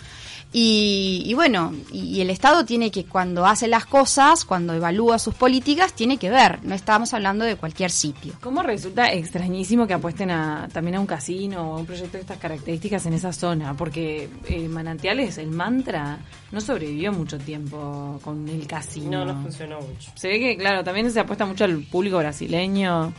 Y, 0.58 1.34
bueno, 1.34 1.74
y, 1.92 2.22
el 2.22 2.30
Estado 2.30 2.64
tiene 2.64 2.90
que, 2.90 3.04
cuando 3.04 3.44
hace 3.44 3.68
las 3.68 3.84
cosas, 3.84 4.46
cuando 4.46 4.72
evalúa 4.72 5.18
sus 5.18 5.34
políticas, 5.34 5.92
tiene 5.92 6.16
que 6.16 6.30
ver. 6.30 6.64
No 6.64 6.74
estamos 6.74 7.12
hablando 7.12 7.44
de 7.44 7.56
cualquier 7.56 7.90
sitio. 7.90 8.32
¿Cómo 8.40 8.62
resulta 8.62 9.12
extrañísimo 9.12 9.86
que 9.86 9.92
apuesten 9.92 10.30
a, 10.30 10.66
también 10.72 10.96
a 10.96 11.00
un 11.00 11.06
casino 11.06 11.72
o 11.72 11.74
a 11.74 11.80
un 11.80 11.84
proyecto 11.84 12.16
de 12.16 12.22
estas 12.22 12.38
características 12.38 13.04
en 13.04 13.12
esa 13.12 13.34
zona? 13.34 13.76
Porque 13.76 14.30
eh, 14.48 14.66
Manantiales, 14.66 15.36
el 15.36 15.50
mantra, 15.50 16.20
no 16.52 16.60
sobrevivió 16.62 17.12
mucho 17.12 17.36
tiempo 17.36 18.18
con 18.22 18.48
el 18.48 18.66
casino. 18.66 19.26
No, 19.26 19.34
no 19.34 19.42
funcionó 19.42 19.80
mucho. 19.80 20.10
Se 20.14 20.28
ve 20.28 20.38
que, 20.38 20.56
claro, 20.56 20.82
también 20.82 21.10
se 21.10 21.20
apuesta 21.20 21.44
mucho 21.44 21.64
al 21.64 21.82
público 21.82 22.16
brasileño. 22.16 23.12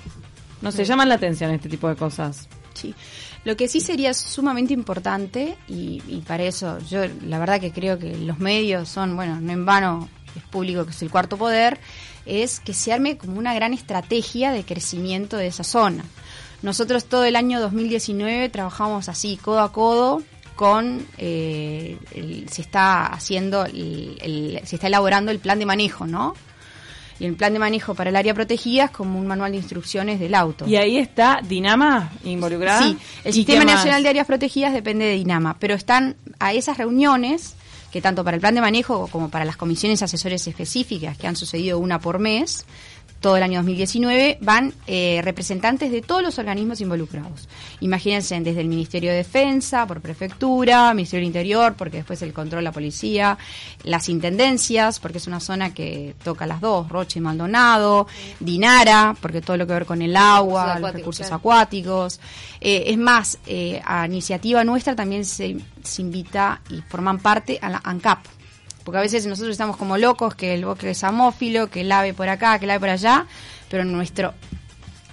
No 0.62 0.72
sé, 0.72 0.86
llaman 0.86 1.10
la 1.10 1.16
atención 1.16 1.52
este 1.52 1.70
tipo 1.70 1.88
de 1.88 1.96
cosas. 1.96 2.50
Sí. 2.74 2.96
Lo 3.48 3.56
que 3.56 3.70
sí 3.70 3.80
sería 3.80 4.14
sumamente 4.14 4.74
importante, 4.74 5.58
y, 5.70 6.02
para 6.28 6.44
eso 6.44 6.80
yo 6.80 7.06
la 7.26 7.40
verdad 7.40 7.62
que 7.62 7.72
creo 7.72 7.98
que 7.98 8.18
los 8.18 8.40
medios 8.40 8.90
son, 8.90 9.16
bueno, 9.16 9.40
no 9.40 9.54
en 9.54 9.66
vano 9.66 10.10
es 10.36 10.44
público 10.44 10.84
que 10.84 10.92
es 10.92 11.02
el 11.02 11.10
cuarto 11.10 11.38
poder, 11.38 11.80
es 12.26 12.60
que 12.60 12.74
se 12.74 12.92
arme 12.92 13.18
como 13.18 13.40
una 13.40 13.54
gran 13.54 13.74
estrategia 13.74 14.52
de 14.52 14.66
crecimiento 14.66 15.38
de 15.38 15.48
esa 15.48 15.64
zona. 15.64 16.04
Nosotros 16.62 17.06
todo 17.06 17.24
el 17.24 17.38
año 17.38 17.62
2019 17.62 18.50
trabajamos 18.50 19.08
así, 19.08 19.38
codo 19.38 19.62
a 19.62 19.72
codo, 19.72 20.22
con 20.58 21.08
eh, 21.18 21.98
se 22.52 22.62
está 22.62 23.06
haciendo 23.06 23.66
se 23.66 24.60
está 24.76 24.88
elaborando 24.88 25.32
el 25.32 25.40
plan 25.40 25.60
de 25.60 25.66
manejo 25.66 26.06
no 26.06 26.34
y 27.20 27.26
el 27.26 27.36
plan 27.36 27.54
de 27.54 27.60
manejo 27.60 27.96
para 27.96 28.10
el 28.10 28.16
área 28.16 28.34
protegida 28.34 28.86
es 28.86 28.92
como 28.92 29.20
un 29.20 29.28
manual 29.28 29.52
de 29.52 29.58
instrucciones 29.58 30.20
del 30.20 30.36
auto. 30.36 30.68
¿Y 30.68 30.76
ahí 30.76 30.98
está 30.98 31.40
Dinama 31.44 32.12
involucrada? 32.24 32.84
Sí, 32.84 32.98
el 33.24 33.34
Sistema 33.34 33.66
Nacional 33.66 34.04
de 34.04 34.10
Áreas 34.10 34.28
Protegidas 34.28 34.74
depende 34.74 35.06
de 35.06 35.14
Dinama, 35.14 35.58
pero 35.60 35.74
están 35.74 36.16
a 36.40 36.54
esas 36.54 36.78
reuniones 36.78 37.56
que 37.92 38.02
tanto 38.02 38.24
para 38.24 38.36
el 38.36 38.42
plan 38.42 38.54
de 38.54 38.62
manejo 38.62 39.08
como 39.08 39.30
para 39.30 39.46
las 39.46 39.58
comisiones 39.58 40.02
asesores 40.02 40.46
específicas, 40.48 41.18
que 41.18 41.28
han 41.28 41.36
sucedido 41.36 41.80
una 41.80 42.00
por 42.00 42.20
mes, 42.20 42.66
todo 43.20 43.38
el 43.38 43.44
año 43.44 43.60
2019, 43.60 44.38
van 44.42 44.74
eh, 44.86 45.22
representantes 45.24 45.92
de 45.92 46.02
todos 46.02 46.22
los 46.22 46.38
organismos 46.40 46.82
involucrados. 46.82 47.48
Imagínense 47.80 48.40
desde 48.40 48.62
el 48.62 48.68
Ministerio 48.68 49.12
de 49.12 49.18
Defensa, 49.18 49.86
por 49.88 50.02
prefectura, 50.02 50.94
Ministerio 50.94 51.22
del 51.22 51.28
Interior, 51.28 51.76
porque 51.78 51.98
después 51.98 52.22
el 52.22 52.34
control 52.34 52.64
la 52.64 52.72
policía, 52.72 53.38
las 53.84 54.10
intendencias, 54.10 55.00
porque 55.00 55.18
es 55.18 55.28
una 55.28 55.40
zona 55.40 55.74
que 55.74 56.16
toca 56.24 56.46
las 56.46 56.62
dos, 56.62 56.88
Roche 56.90 57.20
y 57.20 57.22
Maldonado, 57.22 58.08
Dinara, 58.40 59.16
porque 59.20 59.42
todo 59.42 59.58
lo 59.58 59.66
que 59.66 59.74
ver 59.74 59.86
con 59.86 60.02
el 60.02 60.16
agua, 60.16 60.80
los 60.80 60.94
recursos 60.94 61.32
acuáticos. 61.32 62.20
Eh, 62.62 62.86
es 62.88 62.98
más, 62.98 63.40
eh, 63.48 63.82
a 63.86 64.06
iniciativa 64.06 64.64
nuestra 64.64 64.96
también 64.96 65.26
se, 65.26 65.58
se 65.84 66.02
invita 66.02 66.62
y 66.70 66.82
forman 66.82 67.20
parte 67.20 67.60
a 67.62 67.70
la 67.70 67.82
ANCAP, 67.84 68.20
porque 68.88 69.00
a 69.00 69.02
veces 69.02 69.26
nosotros 69.26 69.52
estamos 69.52 69.76
como 69.76 69.98
locos, 69.98 70.34
que 70.34 70.54
el 70.54 70.64
bosque 70.64 70.92
es 70.92 71.04
amófilo, 71.04 71.68
que 71.68 71.82
el 71.82 71.92
ave 71.92 72.14
por 72.14 72.30
acá, 72.30 72.58
que 72.58 72.64
el 72.64 72.72
ave 72.72 72.80
por 72.80 72.90
allá, 72.90 73.26
pero 73.70 73.84
nuestro 73.84 74.34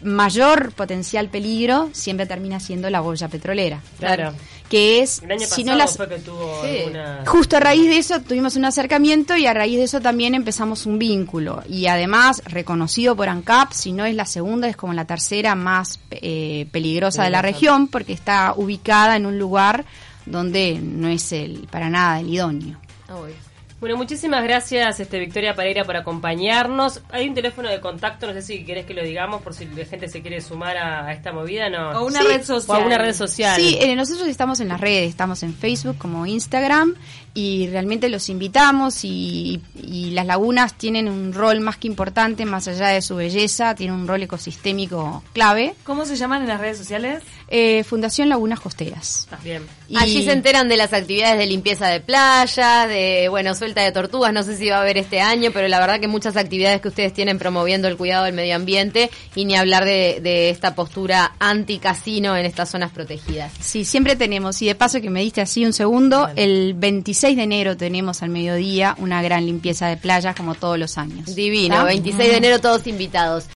mayor 0.01 0.71
potencial 0.71 1.29
peligro 1.29 1.91
siempre 1.91 2.25
termina 2.25 2.61
siendo 2.61 2.89
la 2.89 3.01
boya 3.01 3.27
petrolera. 3.27 3.81
Claro. 3.99 4.33
Que 4.69 5.03
es, 5.03 5.21
si 5.49 5.65
no 5.65 5.75
las, 5.75 5.99
justo 7.27 7.57
a 7.57 7.61
raíz 7.61 7.89
de 7.89 7.99
eso 7.99 8.21
tuvimos 8.21 8.55
un 8.55 8.65
acercamiento 8.65 9.37
y 9.37 9.47
a 9.47 9.53
raíz 9.53 9.79
de 9.79 9.85
eso 9.85 10.01
también 10.01 10.37
empezamos 10.37 10.87
un 10.87 11.01
vínculo. 11.01 11.65
Y 11.69 11.89
además, 11.89 12.43
reconocido 12.45 13.17
por 13.17 13.29
ANCAP, 13.29 13.73
si 13.73 13.91
no 13.91 14.05
es 14.05 14.15
la 14.15 14.27
segunda, 14.27 14.69
es 14.69 14.77
como 14.77 14.93
la 14.93 15.05
tercera 15.05 15.57
más 15.57 15.99
eh, 16.13 16.69
peligrosa 16.71 17.25
de 17.25 17.31
la 17.31 17.43
región, 17.43 17.89
porque 17.89 18.13
está 18.13 18.55
ubicada 18.57 19.17
en 19.17 19.27
un 19.27 19.37
lugar 19.37 19.85
donde 20.27 20.79
no 20.81 21.09
es 21.09 21.33
el 21.33 21.67
para 21.73 21.91
nada 21.91 22.21
el 22.21 22.33
idóneo. 22.33 22.79
Bueno, 23.85 23.99
muchísimas 23.99 24.43
gracias, 24.43 24.99
este 24.99 25.19
Victoria 25.19 25.55
Pereira, 25.55 25.85
por 25.85 25.95
acompañarnos. 25.95 27.03
Hay 27.11 27.29
un 27.29 27.35
teléfono 27.35 27.69
de 27.69 27.81
contacto, 27.81 28.27
no 28.27 28.33
sé 28.33 28.41
si 28.41 28.65
querés 28.65 28.87
que 28.87 28.95
lo 28.95 29.03
digamos, 29.03 29.43
por 29.43 29.53
si 29.53 29.67
la 29.67 29.85
gente 29.85 30.09
se 30.09 30.23
quiere 30.23 30.41
sumar 30.41 30.79
a, 30.79 31.13
esta 31.13 31.33
movida, 31.33 31.69
¿no? 31.69 31.91
O 32.01 32.07
una 32.07 32.23
red 32.23 32.43
social. 32.43 32.83
O 32.83 32.87
una 32.87 32.97
red 32.97 33.13
social. 33.13 33.61
Sí, 33.61 33.77
eh, 33.79 33.95
nosotros 33.95 34.27
estamos 34.27 34.61
en 34.61 34.69
las 34.69 34.81
redes, 34.81 35.11
estamos 35.11 35.43
en 35.43 35.53
Facebook 35.55 35.99
como 35.99 36.25
Instagram 36.25 36.95
y 37.35 37.67
realmente 37.67 38.09
los 38.09 38.31
invitamos 38.31 39.05
y, 39.05 39.61
y, 39.75 40.13
las 40.13 40.25
lagunas 40.25 40.79
tienen 40.79 41.09
un 41.09 41.33
rol 41.35 41.61
más 41.61 41.77
que 41.77 41.89
importante, 41.89 42.47
más 42.47 42.69
allá 42.69 42.89
de 42.89 43.03
su 43.03 43.17
belleza, 43.17 43.75
tienen 43.75 43.97
un 43.97 44.09
rol 44.09 44.23
ecosistémico 44.23 45.23
clave. 45.33 45.75
¿Cómo 45.83 46.07
se 46.07 46.17
llaman 46.17 46.43
en 46.43 46.49
las 46.49 46.61
redes 46.61 46.79
sociales? 46.79 47.23
Eh, 47.49 47.83
Fundación 47.85 48.29
Lagunas 48.29 48.61
Costeras. 48.61 49.29
Bien. 49.43 49.67
Allí 49.97 50.23
se 50.25 50.33
enteran 50.33 50.69
de 50.69 50.77
las 50.77 50.93
actividades 50.93 51.37
de 51.37 51.47
limpieza 51.47 51.89
de 51.89 52.01
playa, 52.01 52.87
de, 52.87 53.29
bueno, 53.29 53.55
suelta 53.55 53.74
de 53.83 53.93
tortugas, 53.93 54.33
no 54.33 54.43
sé 54.43 54.57
si 54.57 54.69
va 54.69 54.79
a 54.79 54.81
haber 54.81 54.99
este 54.99 55.21
año, 55.21 55.51
pero 55.53 55.69
la 55.69 55.81
verdad 55.81 56.01
que 56.01 56.09
muchas 56.09 56.37
actividades 56.37 56.81
que 56.81 56.89
ustedes 56.89 57.13
tienen 57.13 57.39
promoviendo 57.39 57.89
el 57.89 57.97
cuidado 57.97 58.25
del 58.25 58.35
medio 58.35 58.57
ambiente 58.57 59.11
y 59.35 59.45
ni 59.45 59.57
hablar 59.57 59.85
de, 59.85 60.21
de 60.23 60.51
esta 60.51 60.75
postura 60.75 61.33
anti-casino 61.39 62.37
en 62.37 62.47
estas 62.47 62.71
zonas 62.71 62.91
protegidas. 62.93 63.53
Sí, 63.61 63.85
siempre 63.85 64.17
tenemos, 64.17 64.61
y 64.63 64.67
de 64.67 64.75
paso 64.75 65.01
que 65.01 65.11
me 65.11 65.21
diste 65.21 65.41
así 65.41 65.65
un 65.65 65.73
segundo, 65.73 66.29
el 66.37 66.75
26 66.75 67.37
de 67.37 67.43
enero 67.43 67.77
tenemos 67.77 68.23
al 68.23 68.31
mediodía 68.31 68.95
una 68.99 69.23
gran 69.23 69.47
limpieza 69.47 69.89
de 69.89 69.97
playas 69.97 70.35
como 70.37 70.55
todos 70.55 70.79
los 70.79 70.99
años. 70.99 71.35
Divino, 71.35 71.85
26 71.85 72.31
de 72.31 72.37
enero 72.37 72.61
todos 72.61 72.87
invitados. 72.87 73.45